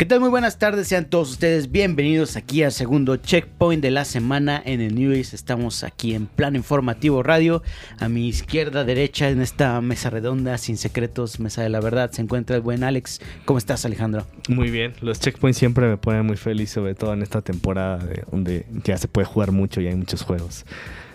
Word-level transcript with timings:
¿Qué 0.00 0.06
tal? 0.06 0.20
Muy 0.20 0.30
buenas 0.30 0.58
tardes, 0.58 0.88
sean 0.88 1.04
todos 1.10 1.30
ustedes 1.30 1.70
bienvenidos 1.70 2.36
aquí 2.36 2.62
al 2.62 2.72
segundo 2.72 3.16
checkpoint 3.16 3.82
de 3.82 3.90
la 3.90 4.06
semana 4.06 4.62
en 4.64 4.80
el 4.80 4.94
News. 4.94 5.34
Estamos 5.34 5.84
aquí 5.84 6.14
en 6.14 6.24
Plano 6.24 6.56
Informativo 6.56 7.22
Radio. 7.22 7.62
A 7.98 8.08
mi 8.08 8.26
izquierda, 8.26 8.84
derecha, 8.84 9.28
en 9.28 9.42
esta 9.42 9.78
mesa 9.82 10.08
redonda, 10.08 10.56
sin 10.56 10.78
secretos, 10.78 11.38
mesa 11.38 11.60
de 11.60 11.68
la 11.68 11.80
verdad, 11.80 12.10
se 12.12 12.22
encuentra 12.22 12.56
el 12.56 12.62
buen 12.62 12.82
Alex. 12.82 13.20
¿Cómo 13.44 13.58
estás, 13.58 13.84
Alejandro? 13.84 14.26
Muy 14.48 14.70
bien, 14.70 14.94
los 15.02 15.20
checkpoints 15.20 15.58
siempre 15.58 15.86
me 15.86 15.98
ponen 15.98 16.24
muy 16.24 16.38
feliz, 16.38 16.70
sobre 16.70 16.94
todo 16.94 17.12
en 17.12 17.20
esta 17.20 17.42
temporada 17.42 17.98
de- 17.98 18.24
donde 18.30 18.64
ya 18.84 18.96
se 18.96 19.06
puede 19.06 19.26
jugar 19.26 19.52
mucho 19.52 19.82
y 19.82 19.86
hay 19.88 19.96
muchos 19.96 20.22
juegos. 20.22 20.64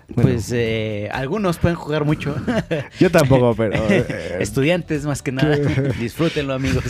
Bueno, 0.07 0.29
Pues 0.31 0.51
eh, 0.53 1.09
algunos 1.11 1.57
pueden 1.57 1.75
jugar 1.75 2.05
mucho. 2.05 2.35
yo 2.99 3.09
tampoco, 3.09 3.55
pero... 3.55 3.73
eh, 3.89 4.37
Estudiantes, 4.39 5.05
más 5.05 5.21
que 5.21 5.31
nada. 5.31 5.55
Disfrútenlo, 5.99 6.53
amigos. 6.53 6.83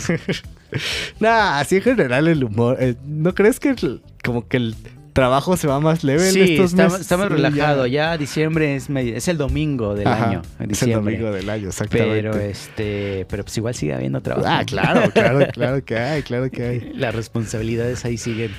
Nah, 1.20 1.58
así 1.60 1.76
en 1.76 1.82
general 1.82 2.28
el 2.28 2.44
humor. 2.44 2.76
eh, 2.80 2.94
¿No 3.06 3.34
crees 3.34 3.58
que 3.60 3.70
el- 3.70 4.02
como 4.24 4.46
que 4.48 4.56
el 4.58 4.74
trabajo 5.12 5.56
se 5.56 5.66
va 5.66 5.80
más 5.80 6.04
leve 6.04 6.26
en 6.28 6.34
Sí, 6.34 6.40
estos 6.42 6.72
está, 6.72 6.84
meses? 6.84 7.00
está 7.00 7.16
más 7.16 7.28
Sí, 7.28 7.32
relajado. 7.34 7.86
Ya 7.86 8.18
diciembre 8.18 8.76
es, 8.76 8.90
medio- 8.90 9.16
es 9.16 9.28
el 9.28 9.38
domingo 9.38 9.94
del 9.94 10.08
Ajá, 10.08 10.28
año. 10.28 10.42
Es 10.68 10.82
el 10.82 10.92
domingo 10.92 11.30
del 11.32 11.48
año, 11.48 11.68
exactamente. 11.68 12.12
Pero 12.14 12.36
este, 12.36 13.26
pero 13.30 13.42
pues 13.44 13.56
igual 13.56 13.74
sigue 13.74 13.94
habiendo 13.94 14.20
trabajo. 14.20 14.46
Ah, 14.46 14.62
claro, 14.66 15.10
claro, 15.12 15.46
claro 15.52 15.82
que 15.84 15.96
hay, 15.96 16.22
claro 16.22 16.50
que 16.50 16.62
hay. 16.64 16.92
Las 16.94 17.14
responsabilidades 17.14 18.04
ahí 18.04 18.18
siguen. 18.18 18.50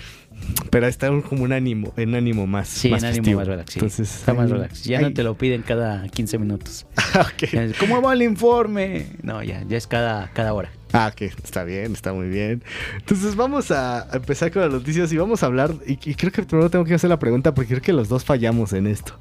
Pero 0.69 0.87
está 0.87 1.09
un- 1.11 1.21
como 1.21 1.43
un 1.43 1.51
ánimo, 1.53 1.93
en 1.97 2.15
ánimo 2.15 2.45
más. 2.47 2.67
Sí, 2.67 2.89
más 2.89 3.01
en 3.03 3.09
ánimo 3.09 3.23
festivo. 3.23 3.39
más 3.39 3.47
relax. 3.47 3.73
sí. 3.73 3.79
Entonces, 3.79 4.15
Está 4.19 4.33
más 4.33 4.49
relax. 4.49 4.83
Ya 4.83 5.01
no 5.01 5.13
te 5.13 5.23
lo 5.23 5.37
piden 5.37 5.61
cada 5.61 6.07
15 6.09 6.37
minutos. 6.37 6.85
Ok. 7.17 7.49
¿Cómo 7.79 8.01
va 8.01 8.13
el 8.13 8.21
informe? 8.21 9.07
No, 9.23 9.41
ya, 9.41 9.63
ya 9.67 9.77
es 9.77 9.87
cada, 9.87 10.29
cada 10.33 10.53
hora. 10.53 10.69
Ah, 10.93 11.09
ok, 11.11 11.21
está 11.43 11.63
bien, 11.63 11.93
está 11.93 12.13
muy 12.13 12.27
bien. 12.29 12.63
Entonces 12.95 13.35
vamos 13.35 13.71
a 13.71 14.07
empezar 14.13 14.51
con 14.51 14.61
las 14.61 14.71
noticias 14.71 15.11
y 15.11 15.17
vamos 15.17 15.41
a 15.41 15.47
hablar, 15.47 15.73
y, 15.87 15.93
y 15.93 16.15
creo 16.15 16.31
que 16.31 16.43
primero 16.43 16.69
tengo 16.69 16.85
que 16.85 16.93
hacer 16.93 17.09
la 17.09 17.17
pregunta 17.19 17.53
porque 17.53 17.69
creo 17.69 17.81
que 17.81 17.91
los 17.93 18.07
dos 18.07 18.23
fallamos 18.23 18.71
en 18.73 18.87
esto. 18.87 19.19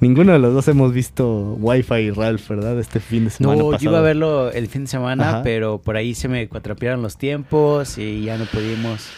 Ninguno 0.00 0.32
de 0.32 0.38
los 0.40 0.52
dos 0.54 0.66
hemos 0.68 0.92
visto 0.92 1.54
Wi-Fi 1.60 1.94
y 1.94 2.10
Ralph, 2.10 2.48
¿verdad? 2.48 2.78
Este 2.80 2.98
fin 3.00 3.24
de 3.26 3.30
semana 3.30 3.56
No, 3.62 3.78
yo 3.78 3.90
iba 3.90 3.98
a 3.98 4.02
verlo 4.02 4.50
el 4.50 4.66
fin 4.66 4.82
de 4.82 4.88
semana, 4.88 5.28
Ajá. 5.28 5.42
pero 5.42 5.78
por 5.80 5.96
ahí 5.96 6.14
se 6.14 6.28
me 6.28 6.48
cuatrapearon 6.48 7.00
los 7.02 7.16
tiempos 7.16 7.96
y 7.98 8.24
ya 8.24 8.36
no 8.38 8.44
pudimos, 8.46 9.08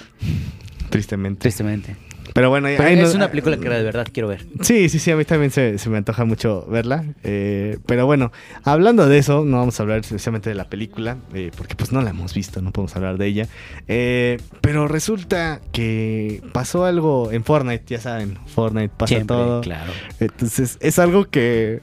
Tristemente. 0.90 1.40
tristemente. 1.40 1.96
Pero 2.34 2.50
bueno, 2.50 2.68
Pero 2.76 2.88
es 2.88 3.10
no- 3.10 3.16
una 3.16 3.30
película 3.30 3.56
que 3.56 3.68
de 3.68 3.82
verdad 3.82 4.06
quiero 4.12 4.28
ver. 4.28 4.44
Sí, 4.60 4.88
sí, 4.90 4.98
sí, 4.98 5.10
a 5.10 5.16
mí 5.16 5.24
también 5.24 5.50
se, 5.50 5.78
se 5.78 5.88
me 5.88 5.96
antoja 5.96 6.24
mucho 6.26 6.66
verla. 6.68 7.04
eh, 7.24 7.78
pero 7.86 8.04
bueno, 8.06 8.30
hablando 8.64 9.08
de 9.08 9.16
eso, 9.18 9.44
no 9.46 9.56
vamos 9.56 9.80
a 9.80 9.82
hablar 9.82 10.00
especialmente 10.00 10.50
de 10.50 10.54
la 10.54 10.68
película, 10.68 11.16
eh, 11.32 11.50
porque 11.56 11.74
pues 11.74 11.90
no 11.90 12.02
la 12.02 12.10
hemos 12.10 12.34
visto, 12.34 12.60
no 12.60 12.70
podemos 12.70 12.94
hablar 12.96 13.16
de 13.16 13.26
ella. 13.26 13.48
Eh, 13.88 14.36
pero 14.60 14.86
resulta 14.88 15.60
que 15.72 16.42
pasó 16.52 16.84
algo 16.84 17.32
en 17.32 17.44
Fortnite, 17.44 17.84
ya 17.86 18.00
saben, 18.00 18.36
Fortnite 18.46 18.90
pasa 18.94 19.08
Siempre, 19.14 19.34
todo. 19.36 19.60
claro. 19.62 19.90
Entonces 20.20 20.76
es 20.80 20.98
algo 20.98 21.24
que 21.30 21.80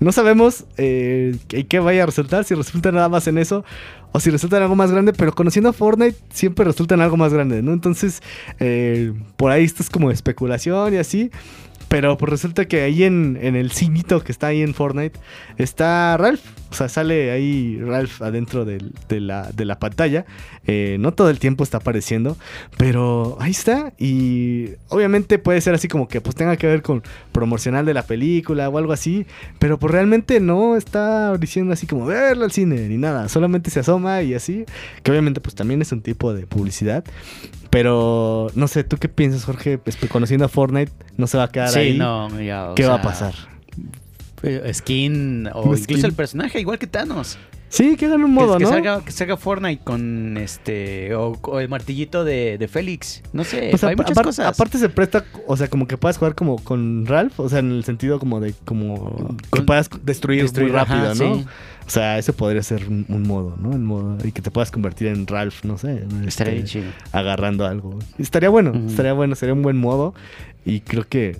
no 0.00 0.12
sabemos 0.12 0.64
eh, 0.78 1.36
qué 1.46 1.78
vaya 1.78 2.02
a 2.02 2.06
resultar, 2.06 2.44
si 2.44 2.54
resulta 2.54 2.90
nada 2.90 3.08
más 3.08 3.26
en 3.28 3.38
eso 3.38 3.64
o 4.12 4.18
si 4.18 4.30
resulta 4.30 4.56
en 4.56 4.64
algo 4.64 4.74
más 4.74 4.90
grande, 4.90 5.12
pero 5.12 5.32
conociendo 5.32 5.68
a 5.68 5.72
Fortnite 5.72 6.16
siempre 6.30 6.64
resulta 6.64 6.94
en 6.94 7.02
algo 7.02 7.16
más 7.16 7.32
grande, 7.32 7.62
¿no? 7.62 7.72
Entonces 7.72 8.22
eh, 8.58 9.12
por 9.36 9.52
ahí 9.52 9.64
esto 9.64 9.82
es 9.82 9.90
como 9.90 10.10
especulación 10.10 10.94
y 10.94 10.96
así. 10.96 11.30
Pero 11.90 12.16
pues 12.16 12.30
resulta 12.30 12.66
que 12.66 12.82
ahí 12.82 13.02
en, 13.02 13.36
en 13.42 13.56
el 13.56 13.72
cinito 13.72 14.22
que 14.22 14.30
está 14.30 14.46
ahí 14.46 14.62
en 14.62 14.74
Fortnite 14.74 15.18
está 15.58 16.16
Ralph. 16.16 16.40
O 16.70 16.74
sea, 16.74 16.88
sale 16.88 17.32
ahí 17.32 17.80
Ralph 17.82 18.22
adentro 18.22 18.64
de, 18.64 18.80
la, 19.08 19.50
de 19.50 19.64
la 19.64 19.80
pantalla. 19.80 20.24
Eh, 20.68 20.98
no 21.00 21.12
todo 21.14 21.30
el 21.30 21.40
tiempo 21.40 21.64
está 21.64 21.78
apareciendo. 21.78 22.36
Pero 22.78 23.36
ahí 23.40 23.50
está. 23.50 23.92
Y 23.98 24.68
obviamente 24.88 25.40
puede 25.40 25.60
ser 25.60 25.74
así 25.74 25.88
como 25.88 26.06
que 26.06 26.20
pues 26.20 26.36
tenga 26.36 26.56
que 26.56 26.68
ver 26.68 26.82
con 26.82 27.02
promocional 27.32 27.84
de 27.84 27.94
la 27.94 28.04
película 28.04 28.68
o 28.68 28.78
algo 28.78 28.92
así. 28.92 29.26
Pero 29.58 29.76
pues 29.80 29.92
realmente 29.92 30.38
no 30.38 30.76
está 30.76 31.36
diciendo 31.38 31.72
así 31.72 31.88
como 31.88 32.06
verlo 32.06 32.44
al 32.44 32.52
cine 32.52 32.88
ni 32.88 32.98
nada. 32.98 33.28
Solamente 33.28 33.68
se 33.68 33.80
asoma 33.80 34.22
y 34.22 34.34
así. 34.34 34.64
Que 35.02 35.10
obviamente 35.10 35.40
pues 35.40 35.56
también 35.56 35.82
es 35.82 35.90
un 35.90 36.02
tipo 36.02 36.32
de 36.34 36.46
publicidad. 36.46 37.02
Pero 37.70 38.48
no 38.54 38.66
sé, 38.68 38.82
¿tú 38.84 38.96
qué 38.96 39.08
piensas, 39.08 39.44
Jorge? 39.44 39.78
Pues, 39.78 39.96
conociendo 40.10 40.44
a 40.44 40.48
Fortnite, 40.48 40.92
no 41.16 41.26
se 41.26 41.38
va 41.38 41.44
a 41.44 41.48
quedar 41.48 41.68
Sí, 41.70 41.78
ahí. 41.78 41.98
no, 41.98 42.28
ya, 42.40 42.72
¿Qué 42.74 42.84
va 42.84 42.96
a 42.96 43.02
pasar? 43.02 43.34
eh, 44.42 44.70
Skin 44.74 45.48
o 45.54 45.74
incluso 45.76 46.06
el 46.06 46.12
personaje, 46.14 46.60
igual 46.60 46.78
que 46.78 46.86
Thanos. 46.86 47.38
Sí, 47.68 47.96
que 47.96 48.06
hagan 48.06 48.24
un 48.24 48.32
modo, 48.34 48.54
que, 48.54 48.58
que 48.58 48.64
¿no? 48.64 48.70
salga, 48.70 49.04
que 49.04 49.12
salga 49.12 49.36
Fortnite 49.36 49.84
con 49.84 50.36
este 50.38 51.14
o, 51.14 51.38
o 51.42 51.60
el 51.60 51.68
martillito 51.68 52.24
de, 52.24 52.58
de 52.58 52.66
Félix. 52.66 53.22
No 53.32 53.44
sé, 53.44 53.68
Pues, 53.70 53.84
hay 53.84 53.94
muchas 53.94 54.18
cosas. 54.18 54.46
Aparte 54.48 54.76
se 54.76 54.88
presta, 54.88 55.24
o 55.46 55.56
sea, 55.56 55.68
como 55.68 55.86
que 55.86 55.96
puedas 55.96 56.18
jugar 56.18 56.34
como 56.34 56.56
con 56.64 57.06
Ralph, 57.06 57.38
o 57.38 57.48
sea, 57.48 57.60
en 57.60 57.70
el 57.70 57.84
sentido 57.84 58.18
como 58.18 58.40
de 58.40 58.54
como 58.64 59.36
que 59.52 59.62
puedas 59.62 59.88
destruir, 60.02 60.42
destruir, 60.42 60.72
muy 60.72 60.78
rápido, 60.80 61.10
ajá, 61.12 61.14
¿no? 61.14 61.34
sí. 61.36 61.46
O 61.90 61.92
sea, 61.92 62.18
eso 62.18 62.32
podría 62.34 62.62
ser 62.62 62.86
un, 62.88 63.04
un 63.08 63.24
modo, 63.24 63.56
¿no? 63.60 63.72
El 63.72 63.80
modo 63.80 64.16
y 64.24 64.30
que 64.30 64.40
te 64.42 64.52
puedas 64.52 64.70
convertir 64.70 65.08
en 65.08 65.26
Ralph, 65.26 65.64
no 65.64 65.76
sé, 65.76 66.04
Estaría 66.24 66.52
bien 66.52 66.64
este, 66.66 66.78
chido. 66.80 66.92
agarrando 67.10 67.66
algo. 67.66 67.98
Estaría 68.16 68.48
bueno, 68.48 68.72
estaría 68.86 69.12
bueno, 69.12 69.34
sería 69.34 69.54
un 69.54 69.62
buen 69.62 69.76
modo 69.76 70.14
y 70.64 70.82
creo 70.82 71.02
que 71.08 71.38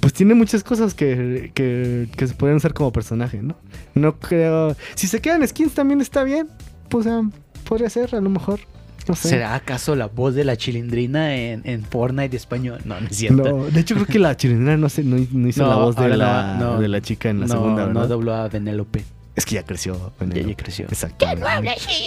pues 0.00 0.12
tiene 0.12 0.34
muchas 0.34 0.64
cosas 0.64 0.94
que, 0.94 1.52
que, 1.54 2.08
que 2.16 2.26
se 2.26 2.34
podrían 2.34 2.56
usar 2.56 2.74
como 2.74 2.92
personaje, 2.92 3.42
¿no? 3.42 3.54
No 3.94 4.18
creo... 4.18 4.74
Si 4.96 5.06
se 5.06 5.20
quedan 5.20 5.46
skins 5.46 5.72
también 5.74 6.00
está 6.00 6.24
bien, 6.24 6.48
pues 6.88 7.06
ah, 7.06 7.22
podría 7.68 7.88
ser 7.88 8.12
a 8.16 8.20
lo 8.20 8.28
mejor. 8.28 8.58
No 9.06 9.14
sé. 9.14 9.28
¿Será 9.28 9.54
acaso 9.54 9.94
la 9.94 10.06
voz 10.08 10.34
de 10.34 10.44
la 10.44 10.56
chilindrina 10.56 11.36
en, 11.36 11.62
en 11.64 11.84
Fortnite 11.84 12.36
español? 12.36 12.80
No, 12.84 13.00
no 13.00 13.06
es 13.06 13.16
cierto. 13.16 13.42
No, 13.44 13.64
de 13.66 13.78
hecho 13.78 13.94
creo 13.94 14.06
que 14.08 14.18
la 14.18 14.36
chilindrina 14.36 14.76
no, 14.76 14.88
sé, 14.88 15.04
no, 15.04 15.24
no 15.30 15.46
hizo 15.46 15.62
No, 15.64 15.68
la 15.68 15.76
voz 15.76 15.94
de 15.94 16.08
la, 16.16 16.56
no, 16.58 16.74
no. 16.74 16.80
de 16.80 16.88
la 16.88 17.00
chica 17.00 17.30
en 17.30 17.38
la 17.38 17.46
no, 17.46 17.52
segunda, 17.52 17.82
no 17.82 17.94
¿verdad? 17.94 18.08
dobló 18.08 18.34
a 18.34 18.48
Benélope. 18.48 19.04
Es 19.34 19.46
que 19.46 19.54
ya 19.54 19.64
creció. 19.64 19.94
Ya, 19.94 20.10
Penélope. 20.18 20.50
ya 20.50 20.56
creció. 20.56 20.84
Exacto. 20.86 21.26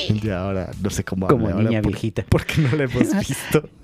Y 0.10 0.30
ahora 0.30 0.70
no 0.82 0.90
sé 0.90 1.04
cómo 1.04 1.28
Como 1.28 1.46
habla 1.46 1.56
ahora 1.58 1.70
niña 1.70 1.82
por- 1.82 1.92
viejita. 1.92 2.24
Porque 2.30 2.62
no 2.62 2.76
la 2.76 2.84
hemos 2.84 3.18
visto. 3.28 3.70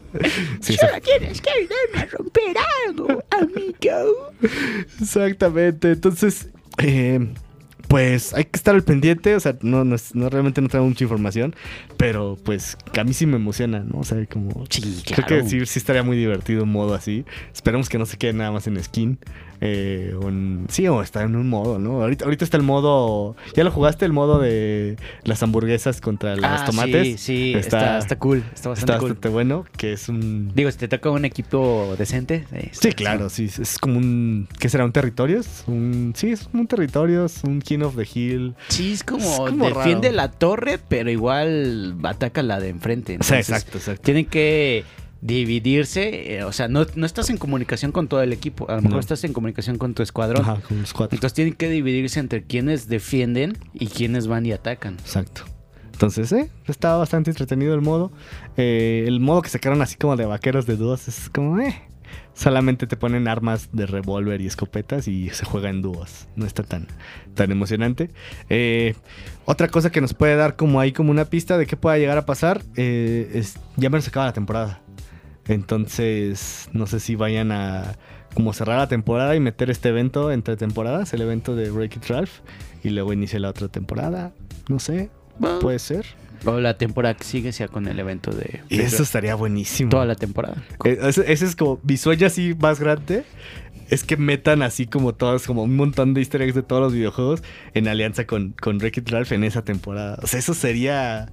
Sí, 0.59 0.73
eso- 0.73 0.87
tienes 1.03 1.39
que 1.39 1.49
ayudarme 1.49 1.99
a 2.01 2.05
romper 2.17 2.55
algo, 2.85 3.23
amigo. 3.29 4.33
exactamente. 5.01 5.91
Entonces, 5.93 6.49
eh, 6.79 7.33
pues 7.91 8.33
hay 8.33 8.45
que 8.45 8.55
estar 8.57 8.73
al 8.73 8.83
pendiente. 8.83 9.35
O 9.35 9.39
sea, 9.39 9.55
no, 9.61 9.83
no, 9.83 9.95
es- 9.95 10.15
no 10.15 10.29
realmente 10.29 10.61
no 10.61 10.69
traigo 10.69 10.87
mucha 10.87 11.03
información. 11.03 11.53
Pero 11.97 12.37
pues 12.43 12.77
a 12.97 13.03
mí 13.03 13.13
sí 13.13 13.25
me 13.25 13.35
emociona, 13.35 13.79
¿no? 13.81 13.99
O 13.99 14.03
sea, 14.03 14.25
como... 14.25 14.65
Sí, 14.69 15.03
Creo 15.05 15.27
claro. 15.27 15.43
que 15.43 15.49
sí, 15.49 15.65
sí 15.65 15.77
estaría 15.77 16.01
muy 16.01 16.17
divertido 16.17 16.63
un 16.63 16.71
modo 16.71 16.93
así. 16.95 17.25
Esperemos 17.53 17.89
que 17.89 17.97
no 17.99 18.05
se 18.05 18.17
quede 18.17 18.33
nada 18.33 18.51
más 18.51 18.65
en 18.67 18.81
skin. 18.83 19.19
eh, 19.63 20.15
en- 20.23 20.65
sí, 20.69 20.87
o 20.87 21.03
está 21.03 21.21
en 21.21 21.35
un 21.35 21.47
modo, 21.47 21.77
¿no? 21.77 22.01
Ahorita, 22.01 22.25
ahorita 22.25 22.43
está 22.43 22.57
el 22.57 22.63
modo. 22.63 23.35
¿Ya 23.55 23.63
lo 23.63 23.69
jugaste? 23.69 24.05
El 24.05 24.11
modo 24.13 24.39
de 24.39 24.95
las 25.23 25.43
hamburguesas 25.43 26.01
contra 26.01 26.35
los 26.35 26.43
Ah, 26.43 26.63
tomates. 26.65 27.07
Sí, 27.07 27.17
sí, 27.19 27.53
está, 27.55 27.99
está, 27.99 28.17
cool. 28.17 28.39
Está 28.55 28.69
bastante 28.69 28.93
está 28.93 28.97
cool. 28.97 29.09
bastante 29.09 29.29
bueno. 29.29 29.65
Que 29.77 29.93
es 29.93 30.09
un. 30.09 30.51
Digo, 30.55 30.71
si 30.71 30.79
te 30.79 30.87
toca 30.87 31.11
un 31.11 31.25
equipo 31.25 31.93
decente. 31.99 32.45
eh, 32.53 32.69
está- 32.71 32.89
Sí, 32.89 32.95
claro, 32.95 33.29
sí. 33.29 33.45
Es 33.45 33.77
como 33.77 33.99
un. 33.99 34.47
¿Qué 34.59 34.67
será? 34.67 34.83
¿Un 34.83 34.93
territorios? 34.93 35.63
Un, 35.67 36.13
sí, 36.15 36.31
es 36.31 36.49
un 36.53 36.65
territorios. 36.65 37.43
Un 37.43 37.61
King 37.81 37.87
of 37.87 37.95
the 37.95 38.07
Hill. 38.19 38.55
Sí, 38.69 38.93
es 38.93 39.03
como, 39.03 39.23
Es 39.25 39.51
como 39.51 39.65
defiende 39.67 40.07
raro. 40.09 40.15
la 40.17 40.31
torre, 40.31 40.79
pero 40.87 41.09
igual 41.11 41.97
ataca 42.03 42.43
la 42.43 42.59
de 42.59 42.69
enfrente. 42.69 43.13
Exacto, 43.15 43.77
exacto. 43.77 44.01
Tienen 44.03 44.25
que 44.25 44.83
dividirse. 45.21 46.35
eh, 46.37 46.43
o 46.43 46.51
sea, 46.51 46.67
no, 46.67 46.85
no 46.95 47.05
estás 47.05 47.29
en 47.29 47.37
comunicación 47.37 47.91
con 47.91 48.07
todo 48.07 48.21
el 48.21 48.33
equipo. 48.33 48.69
A 48.69 48.75
lo 48.75 48.81
mejor 48.81 48.95
No. 48.95 48.99
estás 48.99 49.23
en 49.23 49.33
comunicación 49.33 49.77
con 49.77 49.93
tu 49.93 50.03
escuadrón. 50.03 50.41
Ajá, 50.41 50.61
con 50.67 50.79
los 50.81 50.93
cuatro. 50.93 51.15
Entonces 51.15 51.33
tienen 51.35 51.53
que 51.53 51.69
dividirse 51.69 52.19
entre 52.19 52.43
quienes 52.43 52.87
defienden 52.87 53.57
y 53.73 53.87
quienes 53.87 54.27
van 54.27 54.45
y 54.45 54.51
atacan. 54.51 54.95
Exacto. 54.95 55.43
Entonces, 55.93 56.31
eh, 56.31 56.49
está 56.67 56.95
bastante 56.97 57.29
entretenido 57.29 57.75
el 57.75 57.81
modo. 57.81 58.11
Eh, 58.57 59.03
el 59.07 59.19
modo 59.19 59.43
que 59.43 59.49
sacaron 59.49 59.83
así 59.83 59.97
como 59.97 60.15
de 60.17 60.25
vaqueros 60.25 60.65
de 60.65 60.75
dúos 60.75 61.07
es 61.07 61.29
como, 61.29 61.59
eh. 61.59 61.79
Solamente 62.33 62.87
te 62.87 62.97
ponen 62.97 63.27
armas 63.27 63.69
de 63.71 63.85
revólver 63.85 64.41
y 64.41 64.47
escopetas 64.47 65.07
y 65.07 65.29
se 65.29 65.45
juega 65.45 65.69
en 65.69 65.81
dúos. 65.81 66.27
No 66.35 66.45
está 66.45 66.63
tan, 66.63 66.87
tan 67.35 67.51
emocionante. 67.51 68.09
Eh, 68.49 68.95
otra 69.45 69.67
cosa 69.67 69.91
que 69.91 70.01
nos 70.01 70.13
puede 70.13 70.35
dar 70.35 70.55
como 70.55 70.79
ahí 70.79 70.91
como 70.91 71.11
una 71.11 71.25
pista 71.25 71.57
de 71.57 71.65
qué 71.65 71.75
pueda 71.77 71.97
llegar 71.97 72.17
a 72.17 72.25
pasar 72.25 72.61
eh, 72.75 73.31
es 73.33 73.59
ya 73.75 73.89
menos 73.89 74.07
acaba 74.07 74.27
la 74.27 74.33
temporada. 74.33 74.81
Entonces, 75.47 76.69
no 76.71 76.87
sé 76.87 76.99
si 76.99 77.15
vayan 77.15 77.51
a 77.51 77.95
como 78.33 78.53
cerrar 78.53 78.77
la 78.77 78.87
temporada 78.87 79.35
y 79.35 79.39
meter 79.39 79.69
este 79.69 79.89
evento 79.89 80.31
entre 80.31 80.55
temporadas, 80.55 81.13
el 81.13 81.21
evento 81.21 81.55
de 81.55 81.69
Break 81.69 81.97
It 81.97 82.05
Ralph, 82.07 82.39
y 82.83 82.89
luego 82.89 83.13
inicie 83.13 83.39
la 83.39 83.49
otra 83.49 83.67
temporada. 83.67 84.33
No 84.69 84.79
sé, 84.79 85.09
puede 85.59 85.79
ser. 85.79 86.05
O 86.45 86.59
la 86.59 86.77
temporada 86.77 87.15
que 87.15 87.23
sigue 87.23 87.51
sea 87.51 87.67
con 87.67 87.87
el 87.87 87.99
evento 87.99 88.31
de... 88.31 88.61
Y 88.69 88.79
eso 88.79 89.03
estaría 89.03 89.35
buenísimo. 89.35 89.89
Toda 89.89 90.05
la 90.05 90.15
temporada. 90.15 90.63
Eh, 90.83 90.97
ese, 91.03 91.31
ese 91.31 91.45
es 91.45 91.55
como 91.55 91.79
mi 91.83 91.97
sueño 91.97 92.27
así 92.27 92.55
más 92.59 92.79
grande. 92.79 93.23
Es 93.89 94.03
que 94.03 94.17
metan 94.17 94.61
así 94.61 94.87
como 94.87 95.13
todos, 95.13 95.45
como 95.45 95.63
un 95.63 95.75
montón 95.75 96.13
de 96.13 96.21
easter 96.21 96.41
eggs 96.41 96.55
de 96.55 96.63
todos 96.63 96.81
los 96.81 96.93
videojuegos 96.93 97.43
en 97.73 97.87
alianza 97.87 98.25
con, 98.25 98.55
con 98.59 98.77
Wreck-It 98.77 99.09
Ralph 99.09 99.31
en 99.33 99.43
esa 99.43 99.63
temporada. 99.63 100.17
O 100.23 100.27
sea, 100.27 100.39
eso 100.39 100.53
sería 100.53 101.29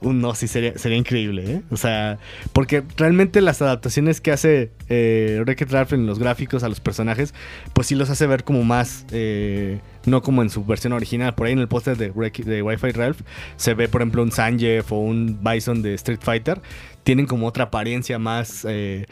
un 0.00 0.20
no, 0.20 0.34
sí, 0.34 0.48
sería, 0.48 0.76
sería 0.78 0.96
increíble, 0.96 1.44
¿eh? 1.50 1.62
O 1.70 1.76
sea, 1.76 2.18
porque 2.52 2.82
realmente 2.96 3.40
las 3.40 3.62
adaptaciones 3.62 4.20
que 4.20 4.32
hace 4.32 4.70
eh, 4.88 5.42
Wreck-It 5.44 5.70
Ralph 5.70 5.92
en 5.92 6.06
los 6.06 6.18
gráficos 6.18 6.62
a 6.62 6.68
los 6.68 6.80
personajes, 6.80 7.34
pues 7.72 7.86
sí 7.86 7.94
los 7.94 8.10
hace 8.10 8.26
ver 8.26 8.44
como 8.44 8.64
más, 8.64 9.06
eh, 9.12 9.80
no 10.06 10.22
como 10.22 10.42
en 10.42 10.50
su 10.50 10.64
versión 10.64 10.92
original. 10.92 11.34
Por 11.34 11.46
ahí 11.46 11.52
en 11.52 11.58
el 11.58 11.68
póster 11.68 11.96
de, 11.96 12.10
de 12.10 12.62
Wi-Fi 12.62 12.90
Ralph 12.92 13.20
se 13.56 13.74
ve, 13.74 13.88
por 13.88 14.00
ejemplo, 14.00 14.22
un 14.22 14.32
Sanjef 14.32 14.90
o 14.92 14.96
un 14.96 15.38
Bison 15.42 15.82
de 15.82 15.94
Street 15.94 16.20
Fighter. 16.22 16.60
Tienen 17.04 17.26
como 17.26 17.46
otra 17.46 17.64
apariencia 17.64 18.18
más... 18.18 18.64
eh, 18.68 19.06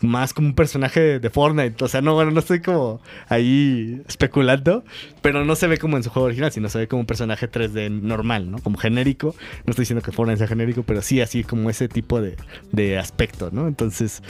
más 0.00 0.34
como 0.34 0.48
un 0.48 0.54
personaje 0.54 1.18
de 1.18 1.30
Fortnite. 1.30 1.82
O 1.84 1.88
sea, 1.88 2.00
no, 2.02 2.14
bueno, 2.14 2.30
no 2.30 2.40
estoy 2.40 2.60
como 2.60 3.00
ahí 3.28 4.02
especulando, 4.08 4.84
pero 5.22 5.44
no 5.44 5.56
se 5.56 5.66
ve 5.66 5.78
como 5.78 5.96
en 5.96 6.02
su 6.02 6.10
juego 6.10 6.26
original, 6.26 6.52
sino 6.52 6.68
se 6.68 6.78
ve 6.78 6.88
como 6.88 7.00
un 7.00 7.06
personaje 7.06 7.50
3D 7.50 7.90
normal, 7.90 8.50
¿no? 8.50 8.58
Como 8.58 8.76
genérico. 8.78 9.34
No 9.64 9.70
estoy 9.70 9.82
diciendo 9.82 10.02
que 10.04 10.12
Fortnite 10.12 10.38
sea 10.38 10.48
genérico, 10.48 10.82
pero 10.82 11.02
sí 11.02 11.20
así 11.20 11.44
como 11.44 11.70
ese 11.70 11.88
tipo 11.88 12.20
de, 12.20 12.36
de 12.72 12.98
aspecto, 12.98 13.50
¿no? 13.52 13.68
Entonces, 13.68 14.22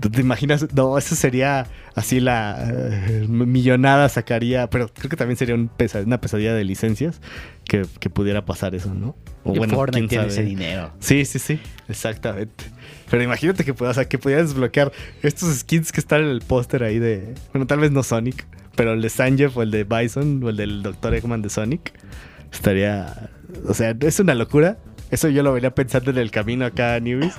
¿tú 0.00 0.10
¿te 0.10 0.20
imaginas? 0.20 0.66
No, 0.74 0.96
eso 0.98 1.14
sería 1.16 1.66
así 1.94 2.20
la 2.20 2.56
eh, 2.70 3.26
millonada 3.28 4.08
sacaría, 4.08 4.68
pero 4.70 4.88
creo 4.88 5.08
que 5.10 5.16
también 5.16 5.36
sería 5.36 5.54
un 5.54 5.68
pesa- 5.68 6.02
una 6.04 6.20
pesadilla 6.20 6.54
de 6.54 6.64
licencias 6.64 7.20
que, 7.64 7.84
que 8.00 8.10
pudiera 8.10 8.44
pasar 8.44 8.74
eso, 8.74 8.92
¿no? 8.94 9.16
O 9.44 9.54
Y 9.54 9.58
bueno, 9.58 9.74
Fortnite 9.74 10.08
tiene 10.08 10.26
ese 10.26 10.42
dinero. 10.42 10.92
Sí, 11.00 11.24
sí, 11.24 11.38
sí, 11.38 11.60
exactamente. 11.88 12.64
Pero 13.10 13.22
imagínate 13.22 13.64
que, 13.64 13.72
o 13.72 13.94
sea, 13.94 14.08
que 14.08 14.18
pudieras 14.18 14.48
desbloquear 14.48 14.92
estos 15.22 15.54
skins 15.58 15.92
que 15.92 16.00
están 16.00 16.22
en 16.22 16.28
el 16.28 16.40
póster 16.40 16.82
ahí 16.82 16.98
de. 16.98 17.34
Bueno, 17.52 17.66
tal 17.66 17.80
vez 17.80 17.90
no 17.90 18.02
Sonic, 18.02 18.46
pero 18.76 18.92
el 18.92 19.02
de 19.02 19.10
Sanjef 19.10 19.56
o 19.56 19.62
el 19.62 19.70
de 19.70 19.84
Bison 19.84 20.42
o 20.42 20.48
el 20.48 20.56
del 20.56 20.82
Dr. 20.82 21.14
Eggman 21.14 21.42
de 21.42 21.50
Sonic. 21.50 21.92
Estaría. 22.52 23.30
O 23.66 23.74
sea, 23.74 23.94
es 24.00 24.20
una 24.20 24.34
locura. 24.34 24.78
Eso 25.14 25.28
yo 25.28 25.42
lo 25.44 25.52
venía 25.52 25.72
pensando 25.74 26.10
en 26.10 26.18
el 26.18 26.30
camino 26.30 26.64
acá 26.66 26.94
a 26.96 27.00
Newbies. 27.00 27.34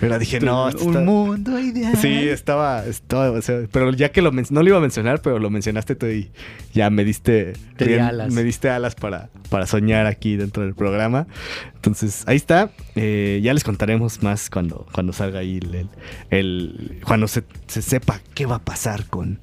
Pero 0.00 0.18
dije, 0.18 0.40
no, 0.40 0.68
esto 0.68 0.82
está- 0.82 0.98
Un 0.98 1.04
mundo 1.04 1.58
ideal. 1.58 1.96
Sí, 1.96 2.28
estaba, 2.28 2.84
estaba 2.84 3.30
o 3.30 3.40
sea, 3.40 3.60
pero 3.70 3.92
ya 3.92 4.10
que 4.10 4.22
lo 4.22 4.32
men- 4.32 4.46
no 4.50 4.62
lo 4.62 4.68
iba 4.68 4.78
a 4.78 4.80
mencionar, 4.80 5.22
pero 5.22 5.38
lo 5.38 5.48
mencionaste 5.48 5.94
tú 5.94 6.06
y 6.06 6.30
ya 6.74 6.90
me 6.90 7.04
diste 7.04 7.52
Te 7.76 7.86
di 7.86 7.94
alas. 7.94 8.32
me 8.32 8.42
diste 8.42 8.68
alas 8.70 8.94
para, 8.96 9.30
para 9.50 9.66
soñar 9.66 10.06
aquí 10.06 10.36
dentro 10.36 10.64
del 10.64 10.74
programa. 10.74 11.26
Entonces, 11.76 12.24
ahí 12.26 12.36
está. 12.36 12.70
Eh, 12.96 13.40
ya 13.42 13.54
les 13.54 13.62
contaremos 13.64 14.22
más 14.22 14.50
cuando, 14.50 14.86
cuando 14.92 15.12
salga 15.12 15.38
ahí 15.40 15.58
el, 15.62 15.74
el- 15.74 15.88
el- 16.30 17.00
cuando 17.06 17.28
se, 17.28 17.44
se 17.68 17.82
sepa 17.82 18.20
qué 18.34 18.46
va 18.46 18.56
a 18.56 18.64
pasar 18.64 19.06
con, 19.06 19.38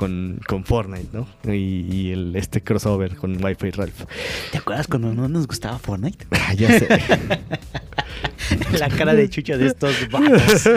con, 0.00 0.40
con 0.46 0.64
Fortnite, 0.64 1.10
¿no? 1.12 1.28
Y, 1.52 1.84
y 1.94 2.12
el, 2.12 2.34
este 2.34 2.62
crossover 2.62 3.16
con 3.16 3.44
Wi-Fi 3.44 3.70
Ralph. 3.72 4.04
¿Te 4.50 4.56
acuerdas 4.56 4.86
cuando 4.86 5.12
no 5.12 5.28
nos 5.28 5.46
gustaba 5.46 5.78
Fortnite? 5.78 6.26
Ah, 6.40 6.54
ya 6.54 6.78
sé. 6.78 6.88
La 8.78 8.88
cara 8.88 9.12
de 9.14 9.28
chucho 9.28 9.58
de 9.58 9.66
estos 9.66 9.94
vatos. 10.10 10.64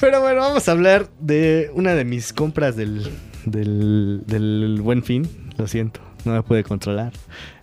Pero 0.00 0.20
bueno, 0.22 0.40
vamos 0.40 0.68
a 0.68 0.72
hablar 0.72 1.08
de 1.20 1.70
una 1.74 1.94
de 1.94 2.04
mis 2.04 2.32
compras 2.32 2.74
del, 2.74 3.08
del, 3.46 4.22
del 4.26 4.80
buen 4.82 5.04
fin. 5.04 5.28
Lo 5.56 5.68
siento, 5.68 6.00
no 6.24 6.32
me 6.32 6.42
pude 6.42 6.64
controlar. 6.64 7.12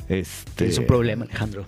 Este, 0.07 0.67
Es 0.67 0.77
un 0.77 0.87
problema, 0.87 1.25
Alejandro. 1.25 1.65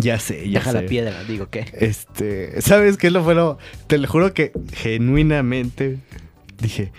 Ya 0.00 0.18
sé, 0.18 0.50
ya 0.50 0.58
Deja 0.58 0.72
sé. 0.72 0.82
la 0.82 0.88
piedra, 0.88 1.22
digo, 1.24 1.48
¿qué? 1.50 1.66
Este, 1.72 2.60
¿sabes 2.60 2.96
qué 2.98 3.06
es 3.06 3.12
lo 3.12 3.22
bueno? 3.22 3.58
Te 3.86 3.96
lo 3.96 4.08
juro 4.08 4.34
que 4.34 4.50
genuinamente 4.74 5.98
dije. 6.58 6.92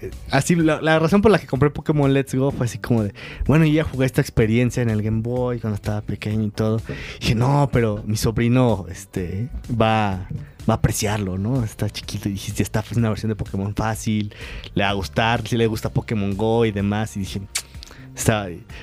eh, 0.00 0.10
Así, 0.30 0.54
la, 0.56 0.80
la 0.82 0.98
razón 0.98 1.22
por 1.22 1.30
la 1.30 1.38
que 1.38 1.46
compré 1.46 1.70
Pokémon 1.70 2.12
Let's 2.12 2.34
Go 2.34 2.50
fue 2.50 2.66
así 2.66 2.78
como 2.78 3.02
de, 3.04 3.14
bueno, 3.46 3.64
yo 3.64 3.72
ya 3.72 3.84
jugué 3.84 4.06
esta 4.06 4.20
experiencia 4.20 4.82
en 4.82 4.90
el 4.90 5.02
Game 5.02 5.22
Boy 5.22 5.60
cuando 5.60 5.76
estaba 5.76 6.00
pequeño 6.00 6.44
y 6.44 6.50
todo. 6.50 6.80
dije, 7.20 7.34
no, 7.34 7.68
pero 7.72 8.02
mi 8.06 8.16
sobrino, 8.16 8.86
este, 8.90 9.48
va, 9.70 10.28
va 10.68 10.74
a 10.74 10.76
apreciarlo, 10.76 11.38
¿no? 11.38 11.62
Está 11.64 11.88
chiquito 11.90 12.28
y 12.28 12.32
dije, 12.32 12.52
ya 12.52 12.62
está, 12.62 12.82
pues 12.82 12.96
una 12.96 13.08
versión 13.08 13.30
de 13.30 13.36
Pokémon 13.36 13.74
fácil, 13.74 14.34
le 14.74 14.82
va 14.84 14.90
a 14.90 14.94
gustar, 14.94 15.46
si 15.46 15.56
le 15.56 15.66
gusta 15.66 15.90
Pokémon 15.90 16.36
Go 16.36 16.64
y 16.64 16.72
demás. 16.72 17.16
Y 17.16 17.20
dije, 17.20 17.40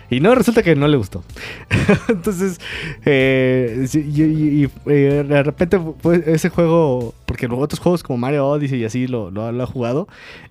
Y 0.09 0.19
no, 0.19 0.35
resulta 0.35 0.61
que 0.61 0.75
no 0.75 0.87
le 0.87 0.97
gustó. 0.97 1.23
Entonces, 2.09 2.59
eh, 3.05 3.87
y, 3.93 4.65
eh, 4.65 5.25
de 5.27 5.43
repente 5.43 5.79
ese 6.25 6.49
juego, 6.49 7.13
porque 7.25 7.47
los 7.47 7.59
otros 7.59 7.79
juegos 7.79 8.03
como 8.03 8.17
Mario 8.17 8.47
Odyssey 8.47 8.81
y 8.81 8.85
así 8.85 9.07
lo 9.07 9.29
ha 9.45 9.65
jugado. 9.65 10.07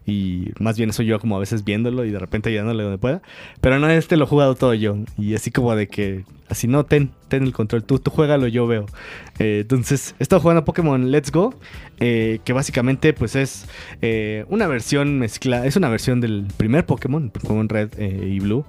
Y 0.07 0.51
más 0.59 0.77
bien 0.77 0.93
soy 0.93 1.07
yo 1.07 1.21
como 1.21 1.37
a 1.37 1.41
veces 1.41 1.65
viéndolo 1.65 2.05
y 2.05 2.11
de 2.11 2.19
repente 2.19 2.49
ayudándole 2.49 2.83
donde 2.83 2.99
pueda. 2.99 3.23
Pero 3.61 3.79
no, 3.79 3.89
este 3.91 4.17
lo 4.17 4.25
he 4.25 4.29
jugado 4.29 4.55
todo 4.55 4.75
yo. 4.75 4.97
Y 5.19 5.35
así 5.35 5.51
como 5.51 5.77
de 5.77 5.87
que, 5.89 6.25
así 6.49 6.67
no, 6.67 6.85
ten, 6.85 7.11
ten 7.31 7.45
el 7.45 7.55
control, 7.55 7.85
tú, 7.85 7.99
tú 7.99 8.11
juégalo, 8.11 8.47
yo 8.49 8.67
veo. 8.67 8.85
Eh, 9.39 9.61
entonces, 9.63 10.15
he 10.19 10.23
estado 10.23 10.43
jugando 10.43 10.67
Pokémon 10.67 11.11
Let's 11.11 11.33
Go, 11.33 11.55
eh, 11.99 12.41
que 12.45 12.53
básicamente 12.53 13.15
pues 13.15 13.37
es 13.37 13.67
eh, 14.03 14.45
una 14.49 14.67
versión 14.67 15.19
mezcla, 15.19 15.65
es 15.65 15.77
una 15.77 15.89
versión 15.89 16.21
del 16.21 16.47
primer 16.59 16.85
Pokémon, 16.85 17.31
Pokémon 17.31 17.69
Red 17.69 17.99
y 17.99 18.39
Blue, 18.41 18.67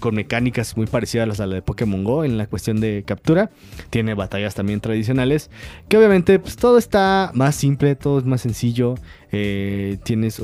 con 0.00 0.14
mecánicas 0.14 0.76
muy 0.76 0.86
parecidas 0.86 1.24
a 1.24 1.26
las 1.26 1.50
de 1.50 1.62
Pokémon 1.62 2.04
Go 2.04 2.24
en 2.24 2.36
la 2.36 2.46
cuestión 2.46 2.80
de 2.80 3.04
captura. 3.06 3.50
Tiene 3.88 4.14
batallas 4.14 4.54
también 4.54 4.80
tradicionales, 4.80 5.50
que 5.88 5.96
obviamente 5.96 6.38
pues 6.38 6.56
todo 6.56 6.76
está 6.76 7.30
más 7.34 7.54
simple, 7.54 7.94
todo 7.94 8.18
es 8.18 8.24
más 8.26 8.42
sencillo. 8.42 8.96
Tienes, 9.30 10.40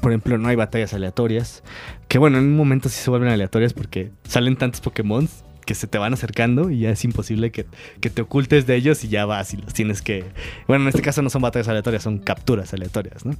por 0.00 0.10
ejemplo, 0.12 0.38
no 0.38 0.48
hay 0.48 0.56
batallas 0.56 0.94
aleatorias, 0.94 1.62
que 2.08 2.18
bueno, 2.18 2.38
en 2.38 2.44
un 2.44 2.56
momento 2.56 2.88
sí 2.88 3.00
se 3.02 3.10
vuelven 3.10 3.28
aleatorias 3.28 3.72
porque 3.72 4.10
salen 4.24 4.56
tantos 4.56 4.80
Pokémon 4.80 5.28
que 5.66 5.74
se 5.74 5.86
te 5.86 5.98
van 5.98 6.14
acercando 6.14 6.70
y 6.70 6.78
ya 6.80 6.90
es 6.90 7.04
imposible 7.04 7.50
que, 7.50 7.66
que 8.00 8.08
te 8.08 8.22
ocultes 8.22 8.66
de 8.66 8.76
ellos 8.76 9.04
y 9.04 9.08
ya 9.08 9.26
vas 9.26 9.52
y 9.52 9.58
los 9.58 9.74
tienes 9.74 10.00
que... 10.00 10.24
Bueno, 10.66 10.84
en 10.84 10.88
este 10.88 11.02
caso 11.02 11.20
no 11.20 11.28
son 11.28 11.42
batallas 11.42 11.68
aleatorias, 11.68 12.02
son 12.04 12.18
capturas 12.18 12.72
aleatorias, 12.72 13.26
¿no? 13.26 13.32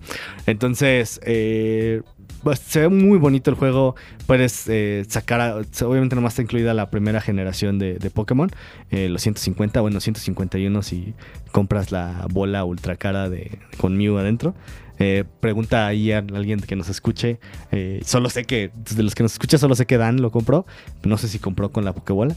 Entonces, 0.46 1.20
eh, 1.24 2.02
pues, 2.42 2.58
se 2.58 2.80
ve 2.80 2.88
muy 2.88 3.18
bonito 3.18 3.50
el 3.50 3.56
juego. 3.56 3.96
Puedes 4.26 4.64
eh, 4.68 5.04
sacar, 5.08 5.40
a- 5.40 5.56
obviamente 5.86 6.14
nomás 6.16 6.34
está 6.34 6.42
incluida 6.42 6.74
la 6.74 6.90
primera 6.90 7.20
generación 7.20 7.78
de, 7.78 7.94
de 7.94 8.10
Pokémon, 8.10 8.50
eh, 8.90 9.08
los 9.08 9.22
150, 9.22 9.80
bueno, 9.80 10.00
151 10.00 10.82
si 10.82 11.14
compras 11.52 11.92
la 11.92 12.26
bola 12.30 12.64
ultra 12.64 12.96
cara 12.96 13.28
de, 13.30 13.58
con 13.78 13.96
Mew 13.96 14.18
adentro. 14.18 14.54
Eh, 14.98 15.24
pregunta 15.40 15.86
ahí 15.86 16.12
a 16.12 16.18
alguien 16.18 16.60
que 16.60 16.76
nos 16.76 16.88
escuche. 16.88 17.38
eh, 17.72 18.00
solo 18.04 18.30
sé 18.30 18.44
que, 18.44 18.70
de 18.94 19.02
los 19.02 19.14
que 19.14 19.22
nos 19.22 19.32
escucha, 19.32 19.58
solo 19.58 19.74
sé 19.74 19.86
que 19.86 19.98
Dan 19.98 20.20
lo 20.22 20.30
compró. 20.30 20.66
No 21.04 21.18
sé 21.18 21.28
si 21.28 21.38
compró 21.38 21.70
con 21.70 21.84
la 21.84 21.92
Pokébola. 21.92 22.34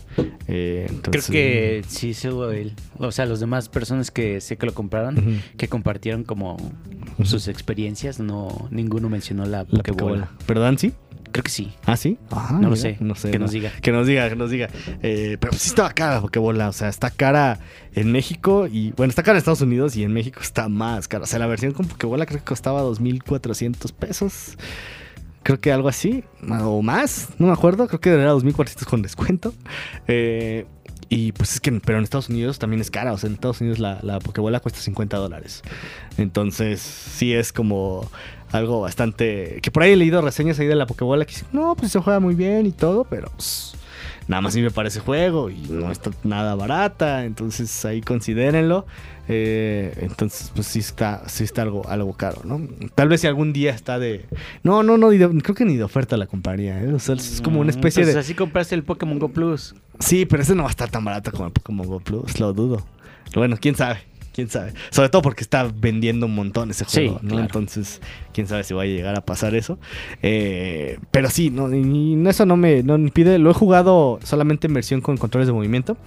Eh, 0.48 0.90
Creo 1.10 1.24
que 1.24 1.84
sí, 1.88 2.14
solo 2.14 2.52
él. 2.52 2.74
O 2.98 3.12
sea, 3.12 3.26
los 3.26 3.40
demás 3.40 3.70
personas 3.70 4.12
que 4.12 4.42
sé 4.42 4.58
que 4.58 4.66
lo 4.66 4.74
compraron, 4.74 5.42
que 5.58 5.68
compartieron 5.68 6.24
como 6.24 6.58
sus 7.24 7.48
experiencias, 7.48 8.20
no 8.20 8.68
ninguno 8.72 9.10
mencionó 9.10 9.46
la 9.46 9.60
La 9.60 9.66
Pokébola. 9.66 9.82
Pokébola. 9.98 10.32
¿Pero 10.46 10.60
Dan 10.62 10.78
sí? 10.78 10.94
Creo 11.32 11.44
que 11.44 11.52
sí. 11.52 11.74
¿Ah, 11.86 11.96
sí? 11.96 12.18
Ah, 12.32 12.58
No 12.60 12.70
lo 12.70 12.76
sé. 12.76 12.98
No 13.00 13.16
sé. 13.16 13.32
Que 13.32 13.40
no. 13.40 13.46
nos 13.46 13.52
diga. 13.52 13.72
Que 13.82 13.92
nos 13.92 14.08
diga, 14.08 14.30
que 14.30 14.36
nos 14.36 14.50
diga. 14.50 14.68
Eh, 15.04 15.38
pero 15.40 15.54
sí 15.54 15.70
estaba 15.70 15.92
cara 15.92 16.16
la 16.16 16.22
Pokébola. 16.22 16.70
O 16.70 16.74
sea, 16.74 16.90
está 16.90 17.12
cara 17.12 17.60
en 17.94 18.12
México 18.12 18.68
y... 18.68 18.92
Bueno, 18.92 19.10
está 19.10 19.24
cara 19.24 19.38
en 19.38 19.40
Estados 19.40 19.62
Unidos 19.62 19.96
y 19.96 20.04
en 20.04 20.12
México 20.14 20.40
está 20.42 20.70
más 20.70 21.08
cara. 21.08 21.24
O 21.24 21.28
sea, 21.28 21.40
la 21.40 21.48
versión 21.48 21.72
con 21.74 21.88
Pokébola 21.88 22.26
creo 22.26 22.40
que 22.40 22.46
costaba 22.46 22.82
2.400 22.84 23.94
pesos. 23.94 24.58
Creo 25.44 25.60
que 25.60 25.72
algo 25.72 25.88
así. 25.88 26.24
O 26.62 26.82
más. 26.82 27.30
No 27.38 27.48
me 27.48 27.54
acuerdo. 27.54 27.88
Creo 27.88 28.00
que 28.00 28.10
era 28.10 28.34
2.400 28.34 28.86
con 28.86 29.02
descuento. 29.02 29.54
Eh, 30.08 30.66
y 31.10 31.32
pues 31.32 31.54
es 31.54 31.60
que... 31.60 31.72
Pero 31.72 31.98
en 31.98 32.04
Estados 32.04 32.30
Unidos 32.30 32.60
también 32.60 32.82
es 32.82 32.92
cara. 32.92 33.14
O 33.14 33.18
sea, 33.18 33.28
en 33.28 33.34
Estados 33.34 33.60
Unidos 33.62 33.80
la, 33.80 34.00
la 34.04 34.20
Pokébola 34.20 34.60
cuesta 34.60 34.80
50 34.80 35.18
dólares. 35.18 35.64
Entonces, 36.18 36.80
sí 36.80 37.34
es 37.34 37.52
como 37.52 38.10
algo 38.52 38.82
bastante. 38.82 39.60
Que 39.62 39.72
por 39.72 39.84
ahí 39.84 39.92
he 39.92 39.96
leído 39.96 40.22
reseñas 40.22 40.60
ahí 40.60 40.68
de 40.68 40.76
la 40.76 40.86
Pokébola 40.86 41.26
que 41.26 41.32
dicen, 41.32 41.48
no, 41.52 41.76
pues 41.76 41.92
se 41.92 42.00
juega 42.00 42.20
muy 42.20 42.36
bien 42.36 42.66
y 42.66 42.72
todo, 42.72 43.04
pero 43.04 43.30
pues, 43.36 43.74
nada 44.30 44.40
más 44.42 44.56
me 44.56 44.72
parece 44.72 45.02
juego 45.02 45.50
y 45.50 45.58
no 45.70 45.92
está 45.92 46.12
nada 46.24 46.56
barata. 46.56 47.26
Entonces 47.26 47.84
ahí 47.84 48.00
considérenlo. 48.00 48.86
Eh, 49.28 49.94
entonces, 50.02 50.52
pues 50.56 50.66
sí 50.66 50.80
está, 50.80 51.28
sí 51.28 51.44
está 51.44 51.62
algo, 51.64 51.88
algo 51.88 52.14
caro, 52.14 52.42
¿no? 52.46 52.62
Tal 52.96 53.10
vez 53.10 53.22
si 53.22 53.28
algún 53.28 53.52
día 53.54 53.72
está 53.72 54.00
de. 54.00 54.26
No, 54.64 54.82
no, 54.82 54.98
no, 54.98 55.10
de- 55.10 55.42
creo 55.44 55.54
que 55.56 55.66
ni 55.66 55.76
de 55.78 55.84
oferta 55.84 56.16
la 56.18 56.26
compraría, 56.26 56.82
¿eh? 56.82 56.94
O 56.94 57.00
sea, 57.00 57.14
es 57.16 57.42
como 57.44 57.60
una 57.60 57.70
especie 57.70 58.04
Pues 58.04 58.14
de. 58.16 58.20
así 58.22 58.34
compraste 58.34 58.74
el 58.74 58.84
Pokémon 58.84 59.20
Go 59.20 59.30
Plus. 59.30 59.76
Sí, 60.00 60.26
pero 60.26 60.42
ese 60.42 60.56
no 60.56 60.64
va 60.64 60.70
a 60.70 60.72
estar 60.72 60.90
tan 60.90 61.04
barato 61.06 61.32
como 61.32 61.46
el 61.46 61.52
Pokémon 61.52 61.86
Go 61.86 62.00
Plus, 62.00 62.40
lo 62.40 62.54
dudo. 62.54 62.86
Bueno, 63.36 63.58
quién 63.60 63.76
sabe. 63.76 64.00
Quién 64.40 64.50
sabe. 64.50 64.74
Sobre 64.90 65.10
todo 65.10 65.22
porque 65.22 65.44
está 65.44 65.70
vendiendo 65.76 66.26
un 66.28 66.36
montón 66.36 66.72
ese 66.72 66.86
Sí, 66.86 67.02
juego, 67.08 67.20
¿no? 67.22 67.30
claro. 67.30 67.44
Entonces, 67.44 68.02
quién 68.34 68.48
sabe 68.48 68.64
si 68.64 68.74
va 68.74 68.84
a 68.84 68.86
llegar 68.86 69.18
a 69.18 69.22
pasar 69.26 69.54
eso. 69.56 69.78
Eh, 70.22 70.98
pero 71.12 71.30
sí, 71.30 71.50
no, 71.50 71.74
y 71.76 72.22
eso 72.28 72.46
no 72.46 72.56
me 72.56 72.84
no 72.84 72.98
me 72.98 73.04
impide. 73.06 73.38
Lo 73.38 73.52
he 73.52 73.54
jugado 73.54 74.20
solamente 74.24 74.68
en 74.68 74.74
versión 74.74 75.02
con 75.02 75.18
controles 75.18 75.48
de 75.48 75.54
movimiento. 75.54 75.98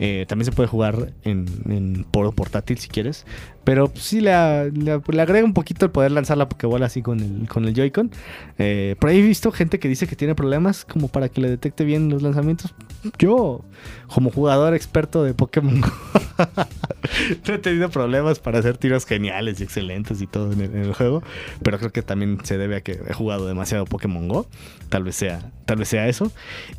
Eh, 0.00 0.24
también 0.28 0.46
se 0.46 0.52
puede 0.52 0.68
jugar 0.68 1.12
en, 1.22 1.46
en 1.68 2.04
por 2.10 2.34
portátil 2.34 2.78
si 2.78 2.88
quieres. 2.88 3.26
Pero 3.62 3.88
pues, 3.88 4.04
sí 4.04 4.20
le, 4.20 4.70
le, 4.72 5.00
le 5.06 5.22
agrega 5.22 5.44
un 5.44 5.54
poquito 5.54 5.86
el 5.86 5.92
poder 5.92 6.10
lanzar 6.10 6.36
la 6.36 6.48
Pokébola 6.48 6.86
así 6.86 7.00
con 7.00 7.20
el, 7.20 7.48
con 7.48 7.64
el 7.64 7.74
Joy-Con. 7.74 8.10
Eh, 8.58 8.96
por 8.98 9.10
ahí 9.10 9.18
he 9.18 9.22
visto 9.22 9.52
gente 9.52 9.78
que 9.78 9.88
dice 9.88 10.06
que 10.06 10.16
tiene 10.16 10.34
problemas 10.34 10.84
como 10.84 11.08
para 11.08 11.28
que 11.28 11.40
le 11.40 11.48
detecte 11.48 11.84
bien 11.84 12.08
los 12.10 12.22
lanzamientos. 12.22 12.74
Yo, 13.18 13.64
como 14.12 14.30
jugador 14.30 14.74
experto 14.74 15.22
de 15.22 15.32
Pokémon 15.34 15.80
no 17.48 17.54
he 17.54 17.58
tenido 17.58 17.90
problemas 17.90 18.38
para 18.38 18.58
hacer 18.58 18.78
tiros 18.78 19.06
geniales 19.06 19.60
y 19.60 19.64
excelentes 19.64 20.20
y 20.20 20.26
todo 20.26 20.52
en 20.52 20.60
el, 20.60 20.94
juego. 20.94 21.22
Pero 21.62 21.78
creo 21.78 21.92
que 21.92 22.02
también 22.02 22.38
se 22.44 22.58
debe 22.58 22.76
a 22.76 22.80
que 22.80 23.00
he 23.08 23.12
jugado 23.12 23.46
demasiado 23.46 23.84
Pokémon 23.84 24.28
Go. 24.28 24.46
Tal 24.88 25.02
vez 25.02 25.16
sea, 25.16 25.50
tal 25.66 25.78
vez 25.78 25.88
sea 25.88 26.08
eso. 26.08 26.30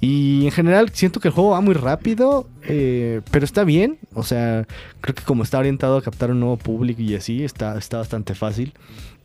Y 0.01 0.45
en 0.45 0.51
general 0.51 0.89
siento 0.93 1.19
que 1.19 1.27
el 1.27 1.33
juego 1.33 1.51
va 1.51 1.61
muy 1.61 1.73
rápido, 1.73 2.47
eh, 2.63 3.21
pero 3.31 3.45
está 3.45 3.63
bien. 3.63 3.97
O 4.13 4.23
sea, 4.23 4.65
creo 5.01 5.15
que 5.15 5.23
como 5.23 5.43
está 5.43 5.59
orientado 5.59 5.97
a 5.97 6.01
captar 6.01 6.31
un 6.31 6.39
nuevo 6.39 6.57
público 6.57 7.01
y 7.01 7.15
así, 7.15 7.43
está, 7.43 7.77
está 7.77 7.97
bastante 7.97 8.35
fácil. 8.35 8.73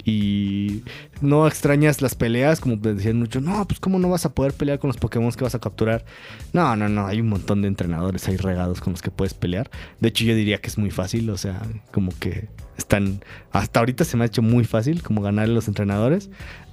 Y 0.04 0.82
no 1.20 1.46
extrañas 1.46 2.00
las 2.00 2.14
peleas, 2.14 2.60
como 2.60 2.76
decían 2.76 3.18
mucho, 3.18 3.40
no, 3.40 3.66
pues 3.66 3.80
cómo 3.80 3.98
no 3.98 4.08
vas 4.08 4.24
a 4.24 4.34
poder 4.34 4.52
pelear 4.52 4.78
con 4.78 4.88
los 4.88 4.96
Pokémon 4.96 5.30
que 5.32 5.44
vas 5.44 5.54
a 5.54 5.58
capturar. 5.58 6.04
No, 6.52 6.74
no, 6.76 6.88
no, 6.88 7.06
hay 7.06 7.20
un 7.20 7.28
montón 7.28 7.62
de 7.62 7.68
entrenadores 7.68 8.26
ahí 8.28 8.36
regados 8.36 8.80
con 8.80 8.92
los 8.92 9.02
que 9.02 9.10
puedes 9.10 9.34
pelear. 9.34 9.70
De 10.00 10.08
hecho, 10.08 10.24
yo 10.24 10.34
diría 10.34 10.58
que 10.58 10.68
es 10.68 10.78
muy 10.78 10.89
fácil, 10.90 11.28
o 11.30 11.36
sea, 11.36 11.60
como 11.92 12.12
que 12.18 12.48
están, 12.76 13.20
hasta 13.52 13.80
ahorita 13.80 14.04
se 14.04 14.16
me 14.16 14.24
ha 14.24 14.26
hecho 14.26 14.42
muy 14.42 14.64
fácil 14.64 15.02
como 15.02 15.22
ganar 15.22 15.44
a 15.44 15.48
los 15.48 15.68
entrenadores. 15.68 16.30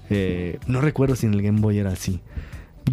Eh, 0.10 0.60
no 0.68 0.82
recuerdo 0.82 1.16
si 1.16 1.26
en 1.26 1.34
el 1.34 1.42
Game 1.42 1.60
Boy 1.62 1.78
era 1.80 1.92
así. 1.92 2.22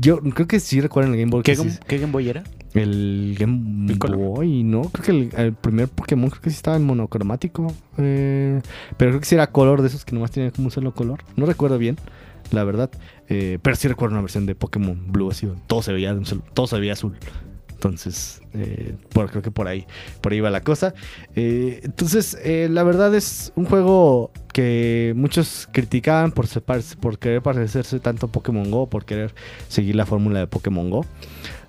Yo 0.00 0.18
creo 0.20 0.48
que 0.48 0.58
sí 0.58 0.80
recuerdo 0.80 1.08
en 1.08 1.14
el 1.14 1.20
Game 1.20 1.30
Boy 1.30 1.42
¿Qué, 1.44 1.52
que 1.52 1.56
sí- 1.56 1.68
Game- 1.68 1.78
qué 1.86 1.98
Game 1.98 2.12
Boy 2.12 2.28
era? 2.28 2.42
el 2.74 3.36
Game 3.38 3.86
Piccolo. 3.86 4.16
Boy, 4.18 4.64
¿no? 4.64 4.82
Creo 4.90 5.04
que 5.04 5.10
el, 5.12 5.30
el 5.36 5.52
primer 5.52 5.86
Pokémon 5.88 6.28
creo 6.28 6.42
que 6.42 6.50
sí 6.50 6.56
estaba 6.56 6.76
en 6.76 6.82
monocromático. 6.84 7.72
eh, 7.98 8.60
pero 8.96 9.12
creo 9.12 9.20
que 9.20 9.26
sí 9.26 9.36
era 9.36 9.46
color 9.52 9.80
de 9.82 9.86
esos 9.88 10.04
que 10.04 10.12
nomás 10.12 10.32
tenían 10.32 10.50
como 10.50 10.66
un 10.66 10.70
solo 10.72 10.92
color. 10.92 11.22
No 11.36 11.46
recuerdo 11.46 11.78
bien, 11.78 11.96
la 12.50 12.64
verdad. 12.64 12.90
eh, 13.28 13.60
pero 13.62 13.76
sí 13.76 13.86
recuerdo 13.86 14.14
una 14.14 14.22
versión 14.22 14.44
de 14.46 14.56
Pokémon 14.56 15.12
Blue 15.12 15.30
así. 15.30 15.48
Todo 15.68 15.82
se 15.82 15.92
veía, 15.92 16.18
todo 16.52 16.66
se 16.66 16.80
veía 16.80 16.94
azul. 16.94 17.14
Entonces, 17.84 18.40
eh, 18.54 18.94
por- 19.12 19.28
creo 19.30 19.42
que 19.42 19.50
por 19.50 19.68
ahí, 19.68 19.86
por 20.22 20.32
ahí 20.32 20.40
va 20.40 20.48
la 20.50 20.62
cosa. 20.62 20.94
Eh, 21.36 21.80
entonces, 21.84 22.38
eh, 22.42 22.68
la 22.70 22.82
verdad 22.82 23.14
es 23.14 23.52
un 23.56 23.66
juego 23.66 24.30
que 24.54 25.12
muchos 25.16 25.68
criticaban 25.70 26.32
por, 26.32 26.46
separ- 26.46 26.96
por 26.98 27.18
querer 27.18 27.42
parecerse 27.42 28.00
tanto 28.00 28.26
a 28.26 28.32
Pokémon 28.32 28.70
Go, 28.70 28.88
por 28.88 29.04
querer 29.04 29.34
seguir 29.68 29.96
la 29.96 30.06
fórmula 30.06 30.38
de 30.38 30.46
Pokémon 30.46 30.88
Go. 30.88 31.04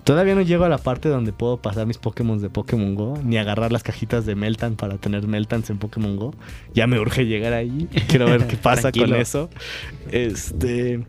Todavía 0.04 0.34
no 0.36 0.40
llego 0.42 0.64
a 0.64 0.68
la 0.68 0.78
parte 0.78 1.08
donde 1.08 1.32
puedo 1.32 1.56
pasar 1.60 1.84
mis 1.86 1.98
Pokémon 1.98 2.40
de 2.40 2.48
Pokémon 2.48 2.94
Go, 2.94 3.18
ni 3.24 3.36
agarrar 3.38 3.72
las 3.72 3.82
cajitas 3.82 4.24
de 4.24 4.36
Meltan 4.36 4.76
para 4.76 4.96
tener 4.98 5.26
Meltans 5.26 5.68
en 5.68 5.78
Pokémon 5.78 6.16
Go. 6.16 6.32
Ya 6.72 6.86
me 6.86 6.98
urge 6.98 7.26
llegar 7.26 7.52
ahí. 7.52 7.88
Quiero 8.08 8.26
ver 8.26 8.46
qué 8.46 8.56
pasa 8.56 8.90
con 8.92 9.10
eso. 9.20 9.50
Este. 10.12 11.04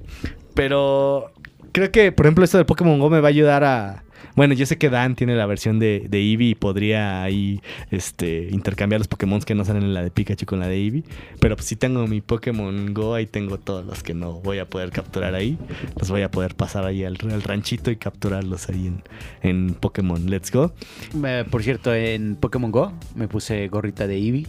Pero 0.54 1.32
creo 1.72 1.92
que, 1.92 2.12
por 2.12 2.26
ejemplo, 2.26 2.44
esto 2.44 2.58
del 2.58 2.66
Pokémon 2.66 3.00
Go 3.00 3.10
me 3.10 3.20
va 3.22 3.28
a 3.28 3.30
ayudar 3.30 3.64
a. 3.64 4.04
Bueno, 4.38 4.54
yo 4.54 4.66
sé 4.66 4.78
que 4.78 4.90
Dan 4.90 5.16
tiene 5.16 5.36
la 5.36 5.46
versión 5.46 5.80
de, 5.80 6.06
de 6.08 6.20
Eevee 6.22 6.50
y 6.52 6.56
podría 6.56 7.24
ahí 7.24 7.60
este, 7.92 8.48
intercambiar 8.52 9.02
los 9.02 9.08
Pokémon 9.10 9.42
que 9.42 9.54
no 9.56 9.66
salen 9.66 9.84
en 9.84 9.94
la 9.94 10.04
de 10.04 10.12
Pikachu 10.12 10.46
con 10.46 10.60
la 10.60 10.68
de 10.68 10.76
Eevee. 10.78 11.04
Pero 11.42 11.56
pues 11.58 11.68
si 11.68 11.76
tengo 11.76 12.08
mi 12.08 12.22
Pokémon 12.22 12.94
Go, 12.94 13.16
ahí 13.16 13.26
tengo 13.26 13.58
todos 13.58 13.86
los 13.86 14.04
que 14.04 14.14
no 14.14 14.34
voy 14.34 14.60
a 14.60 14.66
poder 14.70 14.92
capturar 14.92 15.36
ahí. 15.36 15.58
Los 16.00 16.10
voy 16.10 16.22
a 16.22 16.32
poder 16.32 16.56
pasar 16.56 16.86
ahí 16.86 17.04
al, 17.04 17.18
al 17.32 17.42
ranchito 17.44 17.92
y 17.92 17.98
capturarlos 17.98 18.70
ahí 18.70 18.88
en, 18.88 19.02
en 19.42 19.74
Pokémon 19.74 20.30
Let's 20.30 20.52
Go. 20.52 20.72
Eh, 21.26 21.44
por 21.50 21.64
cierto, 21.64 21.94
en 21.94 22.36
Pokémon 22.36 22.72
Go 22.72 22.94
me 23.16 23.28
puse 23.28 23.68
gorrita 23.68 24.08
de 24.08 24.16
Eevee 24.18 24.48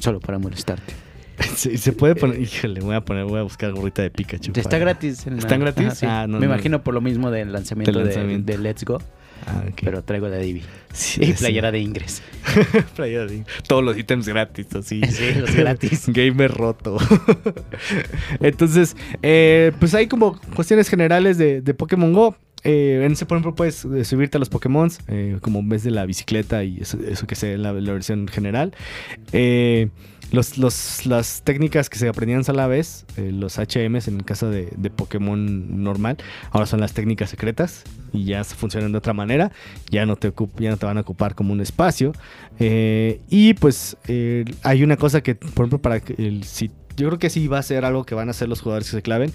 solo 0.00 0.20
para 0.20 0.38
molestarte. 0.38 0.92
Se, 1.56 1.78
se 1.78 1.92
puede 1.94 2.14
poner, 2.16 2.38
híjole, 2.38 2.80
voy 2.82 2.94
a 2.94 3.00
poner, 3.02 3.24
voy 3.24 3.38
a 3.40 3.42
buscar 3.42 3.72
gorrita 3.72 4.02
de 4.02 4.10
Pikachu. 4.10 4.52
Está 4.54 4.62
para- 4.68 4.78
gratis. 4.80 5.26
en 5.26 5.36
la- 5.36 5.38
¿Están 5.38 5.60
gratis? 5.60 5.86
Ajá, 5.86 5.94
sí. 5.94 6.06
Ah, 6.06 6.26
no, 6.28 6.38
me 6.38 6.46
no. 6.46 6.52
imagino 6.52 6.82
por 6.82 6.92
lo 6.92 7.00
mismo 7.00 7.30
del 7.30 7.50
lanzamiento, 7.50 7.90
Del 7.98 8.08
de- 8.08 8.14
lanzamiento. 8.14 8.52
De, 8.52 8.58
Let's 8.58 8.84
Go, 8.84 9.00
Ah, 9.46 9.64
pero 9.82 10.02
traigo 10.02 10.28
de 10.30 10.42
Eevee. 10.42 10.62
Sí, 10.92 11.22
Y 11.22 11.26
sí. 11.26 11.32
playera 11.34 11.70
de 11.72 11.78
Ingress. 11.80 12.22
Playera 12.96 13.26
de- 13.26 13.44
Todos 13.66 13.82
los 13.84 13.96
ítems 13.96 14.26
gratis, 14.28 14.66
así. 14.74 15.00
Sí, 15.10 15.34
los 15.38 15.54
gratis. 15.54 16.04
Gamer 16.12 16.50
roto. 16.50 16.98
Entonces, 18.40 18.96
eh, 19.22 19.72
pues 19.78 19.94
hay 19.94 20.06
como 20.06 20.38
cuestiones 20.54 20.88
generales 20.88 21.38
de, 21.38 21.60
de 21.60 21.74
Pokémon 21.74 22.12
Go. 22.12 22.36
Eh, 22.62 23.02
en 23.04 23.12
ese, 23.12 23.24
por 23.24 23.36
ejemplo, 23.38 23.54
puedes 23.54 23.84
eh, 23.86 24.04
subirte 24.04 24.36
a 24.36 24.40
los 24.40 24.50
Pokémon, 24.50 24.90
eh, 25.08 25.38
como 25.40 25.62
ves 25.64 25.82
de 25.82 25.90
la 25.90 26.04
bicicleta 26.04 26.62
y 26.62 26.78
eso, 26.80 26.98
eso 27.08 27.26
que 27.26 27.34
sea 27.34 27.56
la, 27.56 27.72
la 27.72 27.92
versión 27.92 28.28
general. 28.28 28.74
Eh, 29.32 29.88
los, 30.32 30.58
los- 30.58 31.06
las 31.06 31.42
técnicas 31.42 31.90
que 31.90 31.98
se 31.98 32.08
aprendían 32.08 32.42
a 32.46 32.52
la 32.52 32.66
vez, 32.66 33.04
eh, 33.16 33.30
los 33.32 33.58
HMs 33.58 34.08
en 34.08 34.16
el 34.16 34.24
caso 34.24 34.48
de, 34.50 34.68
de 34.76 34.90
Pokémon 34.90 35.82
normal, 35.82 36.16
ahora 36.52 36.66
son 36.66 36.80
las 36.80 36.92
técnicas 36.92 37.30
secretas 37.30 37.82
y 38.12 38.24
ya 38.24 38.44
funcionan 38.44 38.92
de 38.92 38.98
otra 38.98 39.12
manera. 39.12 39.50
Ya 39.90 40.06
no 40.06 40.16
te, 40.16 40.32
ya 40.58 40.70
no 40.70 40.76
te 40.76 40.86
van 40.86 40.98
a 40.98 41.00
ocupar 41.02 41.34
como 41.34 41.52
un 41.52 41.60
espacio. 41.60 42.12
Eh, 42.58 43.20
y 43.28 43.54
pues 43.54 43.96
eh, 44.08 44.44
hay 44.62 44.82
una 44.82 44.96
cosa 44.96 45.20
que, 45.22 45.34
por 45.34 45.64
ejemplo, 45.66 45.78
para 45.80 46.00
el, 46.18 46.44
si, 46.44 46.70
yo 46.96 47.06
creo 47.08 47.18
que 47.18 47.30
sí 47.30 47.48
va 47.48 47.58
a 47.58 47.62
ser 47.62 47.84
algo 47.84 48.04
que 48.04 48.14
van 48.14 48.28
a 48.28 48.32
hacer 48.32 48.48
los 48.48 48.60
jugadores 48.60 48.88
que 48.90 48.96
se 48.96 49.02
claven. 49.02 49.32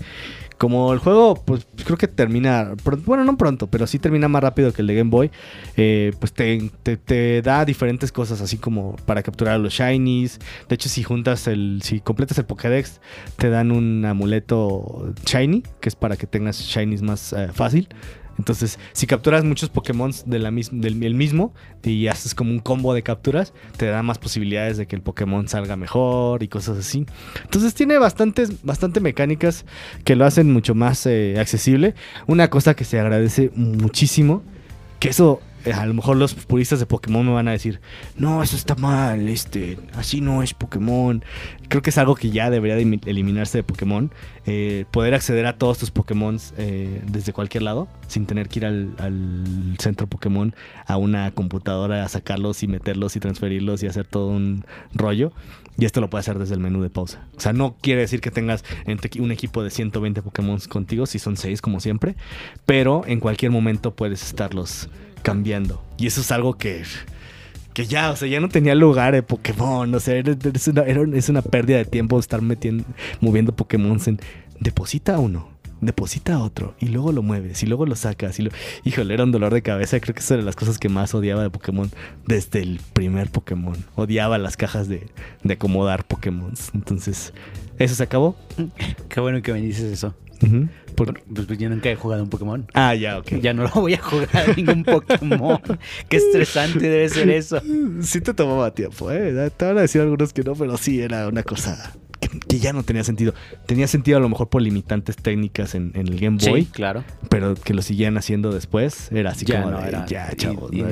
Como 0.57 0.93
el 0.93 0.99
juego, 0.99 1.35
pues 1.35 1.67
creo 1.83 1.97
que 1.97 2.07
termina, 2.07 2.73
bueno, 3.05 3.25
no 3.25 3.35
pronto, 3.37 3.67
pero 3.67 3.87
sí 3.87 3.99
termina 3.99 4.29
más 4.29 4.41
rápido 4.41 4.71
que 4.71 4.81
el 4.81 4.87
de 4.87 4.95
Game 4.95 5.09
Boy. 5.09 5.29
eh, 5.75 6.13
pues 6.19 6.31
te, 6.31 6.71
te- 6.81 6.95
te 6.97 7.41
da 7.41 7.65
diferentes 7.65 8.11
cosas, 8.11 8.39
así 8.39 8.57
como 8.57 8.95
para 9.05 9.21
capturar 9.21 9.55
a 9.55 9.57
los 9.57 9.73
shinies. 9.73 10.39
De 10.69 10.75
hecho, 10.75 10.87
si 10.87 11.03
juntas 11.03 11.47
el, 11.47 11.81
si 11.83 11.99
completas 11.99 12.37
el 12.37 12.45
Pokédex, 12.45 13.01
te 13.35 13.49
dan 13.49 13.71
un 13.71 14.05
amuleto 14.05 15.13
shiny, 15.25 15.61
que 15.81 15.89
es 15.89 15.95
para 15.95 16.15
que 16.15 16.25
tengas 16.25 16.59
shinies 16.61 17.01
más 17.01 17.33
eh, 17.33 17.49
fácil. 17.53 17.89
Entonces, 18.37 18.79
si 18.93 19.07
capturas 19.07 19.43
muchos 19.43 19.69
Pokémon 19.69 20.11
del 20.25 20.45
el 20.45 21.15
mismo 21.15 21.53
y 21.83 22.07
haces 22.07 22.35
como 22.35 22.51
un 22.51 22.59
combo 22.59 22.93
de 22.93 23.03
capturas, 23.03 23.53
te 23.77 23.87
da 23.87 24.03
más 24.03 24.17
posibilidades 24.17 24.77
de 24.77 24.87
que 24.87 24.95
el 24.95 25.01
Pokémon 25.01 25.47
salga 25.47 25.75
mejor 25.75 26.43
y 26.43 26.47
cosas 26.47 26.77
así. 26.77 27.05
Entonces 27.43 27.73
tiene 27.73 27.97
bastantes, 27.97 28.63
bastante 28.63 28.99
mecánicas 28.99 29.65
que 30.03 30.15
lo 30.15 30.25
hacen 30.25 30.51
mucho 30.51 30.75
más 30.75 31.05
eh, 31.05 31.35
accesible. 31.39 31.95
Una 32.27 32.49
cosa 32.49 32.75
que 32.75 32.83
se 32.83 32.99
agradece 32.99 33.51
muchísimo, 33.55 34.43
que 34.99 35.09
eso 35.09 35.41
a 35.73 35.85
lo 35.85 35.93
mejor 35.93 36.17
los 36.17 36.33
puristas 36.33 36.79
de 36.79 36.85
Pokémon 36.85 37.25
me 37.25 37.31
van 37.33 37.47
a 37.47 37.51
decir, 37.51 37.81
no, 38.17 38.43
eso 38.43 38.55
está 38.55 38.75
mal, 38.75 39.27
este, 39.29 39.77
así 39.95 40.21
no 40.21 40.43
es 40.43 40.53
Pokémon. 40.53 41.23
Creo 41.67 41.81
que 41.81 41.89
es 41.89 41.97
algo 41.97 42.15
que 42.15 42.29
ya 42.29 42.49
debería 42.49 42.75
de 42.75 42.85
imi- 42.85 43.01
eliminarse 43.07 43.57
de 43.57 43.63
Pokémon. 43.63 44.11
eh, 44.47 44.85
poder 44.91 45.15
acceder 45.15 45.45
a 45.47 45.57
todos 45.57 45.79
tus 45.79 45.89
Pokémon 45.91 46.37
eh, 46.57 47.01
desde 47.11 47.33
cualquier 47.33 47.63
lado, 47.63 47.87
sin 48.07 48.27
tener 48.27 48.47
que 48.47 48.59
ir 48.59 48.65
al, 48.65 49.75
centro 49.79 50.05
Pokémon 50.07 50.53
a 50.85 50.97
una 50.97 51.31
computadora 51.31 52.03
a 52.05 52.09
sacarlos 52.09 52.61
y 52.63 52.67
meterlos 52.67 53.15
y 53.15 53.19
transferirlos 53.19 53.81
y 53.83 53.87
hacer 53.87 54.05
todo 54.05 54.27
un 54.27 54.65
rollo. 54.93 55.31
Y 55.77 55.83
esto 55.85 55.99
lo 55.99 56.09
puedes 56.09 56.25
hacer 56.29 56.39
desde 56.39 56.53
el 56.53 56.61
menú 56.61 56.81
de 56.81 56.89
pausa. 56.89 57.27
O 57.35 57.39
sea, 57.41 57.51
no 57.51 57.75
quiere 57.81 58.01
decir 58.01 58.21
que 58.21 58.31
tengas 58.31 58.63
un 59.19 59.31
equipo 59.31 59.61
de 59.63 59.69
120 59.71 60.21
Pokémon 60.21 60.59
contigo, 60.69 61.05
si 61.05 61.19
son 61.19 61.35
6 61.35 61.61
como 61.61 61.79
siempre, 61.81 62.15
pero 62.65 63.03
en 63.07 63.19
cualquier 63.19 63.51
momento 63.51 63.93
puedes 63.95 64.23
estarlos 64.23 64.89
cambiando. 65.25 65.83
Y 65.97 66.05
eso 66.05 66.21
es 66.21 66.31
algo 66.31 66.53
que, 66.53 66.83
que 67.73 67.87
ya, 67.87 68.11
o 68.11 68.15
sea, 68.15 68.27
ya 68.27 68.39
no 68.39 68.47
tenía 68.47 68.75
lugar 68.75 69.13
de 69.13 69.23
Pokémon. 69.23 69.93
O 69.93 69.99
sea, 69.99 70.15
es 70.17 70.67
una, 70.67 70.83
es 70.83 71.29
una 71.29 71.41
pérdida 71.41 71.77
de 71.77 71.85
tiempo 71.85 72.19
estar 72.19 72.43
metiendo, 72.43 72.85
moviendo 73.21 73.53
Pokémon 73.53 73.99
en 74.05 74.19
deposita 74.59 75.17
uno. 75.17 75.49
Deposita 75.81 76.39
otro 76.39 76.73
y 76.79 76.87
luego 76.87 77.11
lo 77.11 77.21
mueves 77.21 77.61
y 77.61 77.65
luego 77.65 77.85
lo 77.85 77.95
sacas 77.95 78.39
y 78.39 78.43
lo... 78.43 78.51
Híjole, 78.85 79.13
era 79.13 79.23
un 79.23 79.31
dolor 79.31 79.53
de 79.53 79.61
cabeza. 79.61 79.99
Creo 79.99 80.13
que 80.13 80.21
esa 80.21 80.35
era 80.35 80.41
de 80.41 80.45
las 80.45 80.55
cosas 80.55 80.77
que 80.77 80.89
más 80.89 81.13
odiaba 81.13 81.43
de 81.43 81.49
Pokémon 81.49 81.91
desde 82.25 82.61
el 82.61 82.79
primer 82.93 83.29
Pokémon. 83.29 83.75
Odiaba 83.95 84.37
las 84.37 84.55
cajas 84.57 84.87
de, 84.87 85.09
de 85.43 85.53
acomodar 85.55 86.05
Pokémon. 86.05 86.53
Entonces, 86.73 87.33
eso 87.77 87.95
se 87.95 88.03
acabó. 88.03 88.35
Qué 89.09 89.19
bueno 89.19 89.41
que 89.41 89.53
me 89.53 89.61
dices 89.61 89.91
eso. 89.91 90.15
Por- 90.95 91.21
Pues, 91.23 91.45
pues 91.47 91.59
yo 91.59 91.69
nunca 91.69 91.89
he 91.89 91.95
jugado 91.95 92.23
un 92.23 92.29
Pokémon. 92.29 92.67
Ah, 92.73 92.95
ya, 92.95 93.17
ok. 93.19 93.33
Ya 93.41 93.53
no 93.53 93.63
lo 93.63 93.69
voy 93.69 93.93
a 93.95 94.01
jugar 94.01 94.29
a 94.33 94.53
ningún 94.55 94.83
Pokémon. 94.83 95.59
Qué 96.09 96.17
estresante 96.17 96.79
debe 96.79 97.09
ser 97.09 97.29
eso. 97.29 97.61
Sí 98.01 98.21
te 98.21 98.33
tomaba 98.33 98.73
tiempo, 98.73 99.11
¿eh? 99.11 99.49
Te 99.55 99.65
van 99.65 99.77
a 99.77 99.81
decir 99.81 100.01
algunos 100.01 100.31
que 100.33 100.43
no, 100.43 100.53
pero 100.53 100.77
sí 100.77 101.01
era 101.01 101.27
una 101.27 101.43
cosa 101.43 101.93
que 102.19 102.29
que 102.47 102.59
ya 102.59 102.71
no 102.73 102.83
tenía 102.83 103.03
sentido. 103.03 103.33
Tenía 103.67 103.87
sentido 103.87 104.17
a 104.17 104.21
lo 104.21 104.29
mejor 104.29 104.49
por 104.49 104.61
limitantes 104.61 105.15
técnicas 105.17 105.75
en, 105.75 105.91
en 105.95 106.07
el 106.07 106.19
Game 106.19 106.37
Boy, 106.41 106.63
Sí, 106.63 106.69
claro. 106.71 107.03
pero 107.29 107.55
que 107.55 107.73
lo 107.73 107.81
siguieran 107.81 108.17
haciendo 108.17 108.51
después 108.51 109.11
era 109.11 109.31
así 109.31 109.45
Ya 109.45 109.61
como 109.61 109.71
no, 109.75 109.81
de, 109.81 109.87
era 109.89 110.05
ya, 110.05 110.29
in- 110.31 110.37
chavos. 110.37 110.71
¿no? 110.71 110.85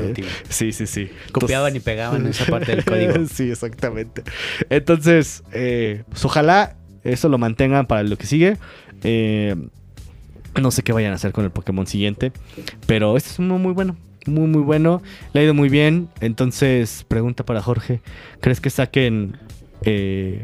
Sí, 0.50 0.72
sí, 0.74 0.86
sí. 0.86 1.10
Copiaban 1.32 1.76
y 1.76 1.80
pegaban 1.80 2.28
esa 2.28 2.46
parte 2.52 2.76
del 2.76 2.86
código. 2.86 3.14
sí, 3.34 3.50
exactamente. 3.50 4.24
Entonces, 4.70 5.44
eh, 5.54 6.04
pues 6.10 6.24
ojalá 6.26 6.76
eso 7.04 7.30
lo 7.30 7.38
mantengan 7.38 7.86
para 7.86 8.04
lo 8.04 8.18
que 8.18 8.26
sigue. 8.26 8.58
Eh, 9.04 9.56
no 10.62 10.72
sé 10.72 10.84
qué 10.84 10.94
vayan 10.94 11.12
a 11.12 11.16
hacer 11.16 11.32
con 11.32 11.44
el 11.44 11.52
Pokémon 11.52 11.88
siguiente, 11.88 12.32
pero 12.86 13.18
este 13.18 13.30
es 13.30 13.40
uno 13.40 13.58
muy 13.58 13.74
bueno. 13.74 13.96
Muy, 14.26 14.48
muy 14.48 14.62
bueno. 14.62 15.02
Le 15.34 15.42
ha 15.42 15.44
ido 15.44 15.54
muy 15.54 15.70
bien. 15.70 16.10
Entonces, 16.22 17.06
pregunta 17.08 17.46
para 17.46 17.62
Jorge. 17.62 18.02
¿Crees 18.40 18.62
que 18.62 18.70
saquen... 18.70 19.38
eh, 19.82 20.44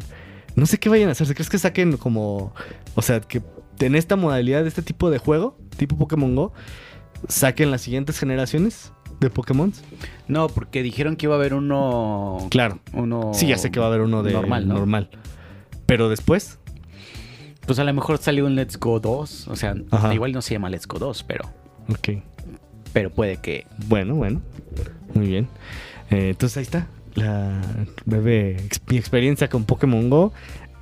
no 0.56 0.66
sé 0.66 0.80
qué 0.80 0.90
vayan 0.90 1.08
a 1.08 1.14
hacer. 1.14 1.34
¿Crees 1.34 1.50
que 1.50 1.58
saquen 1.58 1.96
como... 1.96 2.54
O 2.96 3.02
sea, 3.02 3.22
que 3.22 3.42
en 3.80 3.96
esta 3.96 4.18
modalidad 4.18 4.64
de 4.64 4.68
este 4.68 4.82
tipo 4.82 5.10
de 5.10 5.18
juego, 5.18 5.58
tipo 5.78 5.98
Pokémon 5.98 6.36
Go, 6.36 6.52
saquen 7.30 7.72
las 7.72 7.82
siguientes 7.82 8.20
generaciones 8.20 8.92
de 9.20 9.30
Pokémon? 9.30 9.72
No, 10.28 10.48
porque 10.48 10.84
dijeron 10.84 11.16
que 11.16 11.28
iba 11.28 11.36
a 11.36 11.38
haber 11.38 11.54
uno. 11.54 12.48
Claro. 12.50 12.80
Uno. 12.94 13.32
Sí, 13.34 13.48
ya 13.48 13.58
sé 13.58 13.72
que 13.72 13.80
va 13.80 13.86
a 13.86 13.90
haber 13.90 14.02
uno 14.02 14.24
de 14.24 14.34
normal, 14.34 14.68
¿no? 14.68 14.74
normal. 14.76 15.10
Pero 15.90 16.08
después, 16.08 16.60
Pues 17.66 17.80
a 17.80 17.84
lo 17.84 17.94
mejor 17.94 18.20
salió 18.20 18.46
un 18.46 18.56
Let's 18.56 18.78
Go 18.80 19.00
2. 19.00 19.48
O 19.48 19.56
sea, 19.56 19.76
Ajá. 19.92 20.14
igual 20.14 20.32
no 20.32 20.42
se 20.42 20.54
llama 20.54 20.70
Let's 20.70 20.88
Go 20.88 21.00
2, 21.00 21.24
pero. 21.24 21.46
ok. 21.90 22.22
Pero 22.94 23.10
puede 23.10 23.38
que. 23.38 23.66
Bueno, 23.88 24.14
bueno. 24.16 24.42
Muy 25.14 25.28
bien. 25.28 25.48
Eh, 26.12 26.30
entonces 26.30 26.58
ahí 26.58 26.64
está. 26.64 26.88
La 27.16 27.60
breve 28.06 28.58
mi 28.88 28.98
experiencia 28.98 29.50
con 29.50 29.66
Pokémon 29.66 30.10
Go. 30.10 30.32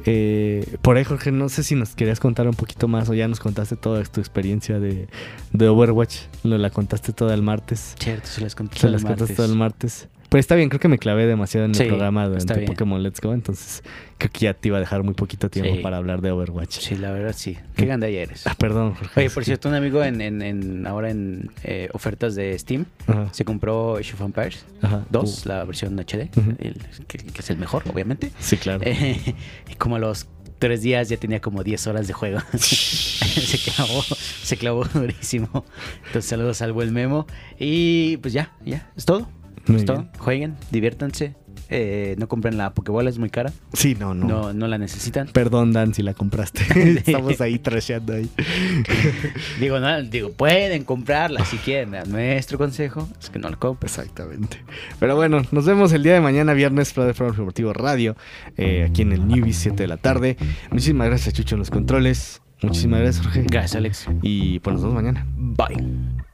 Eh, 0.05 0.75
por 0.81 0.95
ahí, 0.97 1.03
Jorge, 1.03 1.31
no 1.31 1.49
sé 1.49 1.63
si 1.63 1.75
nos 1.75 1.95
querías 1.95 2.19
contar 2.19 2.47
un 2.47 2.53
poquito 2.53 2.87
más 2.87 3.09
o 3.09 3.13
ya 3.13 3.27
nos 3.27 3.39
contaste 3.39 3.75
toda 3.75 4.03
tu 4.03 4.19
experiencia 4.21 4.79
de, 4.79 5.07
de 5.51 5.67
Overwatch. 5.67 6.17
Lo 6.43 6.57
la 6.57 6.69
contaste 6.69 7.11
toda 7.13 7.33
el 7.33 7.41
martes. 7.41 7.95
Cierto, 7.99 8.27
se 8.27 8.41
las 8.41 8.55
conté 8.55 8.79
Se 8.79 8.87
el 8.87 8.93
las 8.93 9.03
contaste 9.03 9.35
todo 9.35 9.45
el 9.45 9.55
martes. 9.57 10.07
Pero 10.29 10.39
está 10.41 10.55
bien, 10.55 10.67
creo 10.67 10.79
que 10.81 10.87
me 10.89 10.97
clavé 10.97 11.25
demasiado 11.25 11.65
en 11.65 11.73
Sí, 11.73 11.83
el 11.83 11.87
programa 11.89 12.27
durante. 12.27 12.61
Pokémon 12.65 13.01
Let's 13.01 13.21
Go. 13.21 13.33
Entonces 13.33 13.81
creo 14.17 14.29
que 14.31 14.39
ya 14.39 14.53
te 14.53 14.67
iba 14.67 14.77
a 14.77 14.79
dejar 14.81 15.03
muy 15.03 15.13
poquito 15.13 15.49
tiempo 15.49 15.75
Sí. 15.75 15.81
para 15.81 15.97
hablar 15.97 16.19
de 16.21 16.31
Overwatch. 16.31 16.79
Sí, 16.79 16.95
la 16.95 17.11
verdad 17.11 17.33
sí. 17.35 17.57
Qué 17.75 17.85
gandalla 17.85 18.19
eres. 18.21 18.45
Ah, 18.45 18.55
perdón, 18.57 18.95
Jorge. 18.95 19.19
Oye, 19.21 19.29
por 19.29 19.45
cierto, 19.45 19.69
un 19.69 19.75
amigo 19.75 20.03
en, 20.03 20.19
en, 20.19 20.41
en- 20.41 20.85
ahora 20.85 21.11
en 21.11 21.49
eh, 21.63 21.87
ofertas 21.93 22.35
de 22.35 22.57
Steam 22.59 22.85
Ajá, 23.07 23.29
se 23.31 23.45
compró 23.45 23.95
Age 23.95 24.13
of 24.15 24.21
Empires 24.21 24.65
ajá. 24.81 25.05
2, 25.09 25.45
la 25.45 25.63
versión 25.63 25.97
HD, 25.97 26.29
Ujú. 26.35 26.55
el- 26.59 26.81
que, 27.07 27.19
que 27.19 27.39
es 27.39 27.49
el 27.49 27.57
mejor, 27.57 27.83
obviamente. 27.89 28.27
Uh, 28.27 28.31
sí, 28.39 28.57
claro. 28.57 28.81
Eh, 28.83 29.33
y 29.71 29.75
como 29.75 29.95
a 29.95 29.99
los 29.99 30.27
tres 30.59 30.81
días 30.81 31.07
ya 31.07 31.17
tenía 31.17 31.39
como 31.39 31.63
10 31.63 31.87
horas 31.87 32.07
de 32.07 32.13
juego. 32.13 32.39
se 32.57 33.57
clavó, 33.59 34.03
se 34.43 34.57
clavó 34.57 34.83
durísimo. 34.85 35.63
Entonces 36.07 36.25
saludos 36.25 36.61
al 36.61 36.73
buen 36.73 36.91
Memo. 36.93 37.27
Y 37.59 38.17
pues 38.17 38.33
ya, 38.33 38.51
ya, 38.65 38.91
es 38.97 39.05
todo. 39.05 39.29
Bien. 39.67 40.09
Jueguen, 40.17 40.55
diviértanse. 40.71 41.35
Eh, 41.69 42.15
no 42.17 42.27
compren 42.27 42.57
la 42.57 42.73
Pokebola, 42.73 43.09
es 43.09 43.17
muy 43.17 43.29
cara. 43.29 43.51
Sí, 43.73 43.95
no, 43.99 44.13
no. 44.13 44.27
No, 44.27 44.53
no 44.53 44.67
la 44.67 44.77
necesitan. 44.77 45.27
Perdón, 45.27 45.73
Dan, 45.73 45.93
si 45.93 46.01
la 46.01 46.13
compraste. 46.13 46.63
Estamos 47.05 47.41
ahí 47.41 47.59
trasheando 47.59 48.13
ahí. 48.13 48.29
Digo, 49.59 49.79
no, 49.79 50.01
digo, 50.03 50.31
pueden 50.31 50.83
comprarla 50.83 51.43
si 51.45 51.57
quieren. 51.57 51.91
Nuestro 52.09 52.57
consejo 52.57 53.09
es 53.19 53.29
que 53.29 53.39
no 53.39 53.49
la 53.49 53.57
compren. 53.57 53.89
Exactamente. 53.89 54.63
Pero 54.99 55.15
bueno, 55.15 55.41
nos 55.51 55.65
vemos 55.65 55.91
el 55.93 56.03
día 56.03 56.13
de 56.13 56.21
mañana, 56.21 56.53
viernes, 56.53 56.93
para 56.93 57.07
Programa 57.13 57.33
Informativo 57.33 57.73
Radio, 57.73 58.15
eh, 58.55 58.87
aquí 58.89 59.01
en 59.01 59.11
el 59.11 59.27
Newbies, 59.27 59.57
7 59.57 59.83
de 59.83 59.87
la 59.87 59.97
tarde. 59.97 60.37
Muchísimas 60.71 61.07
gracias, 61.07 61.33
Chucho, 61.33 61.55
en 61.55 61.59
los 61.59 61.69
controles. 61.69 62.41
Muchísimas 62.61 63.01
gracias, 63.01 63.25
Jorge. 63.25 63.45
Gracias, 63.49 63.75
Alex. 63.75 64.07
Y 64.21 64.59
pues 64.59 64.75
nos 64.75 64.83
vemos 64.83 64.95
mañana. 64.95 65.25
Bye. 65.35 66.25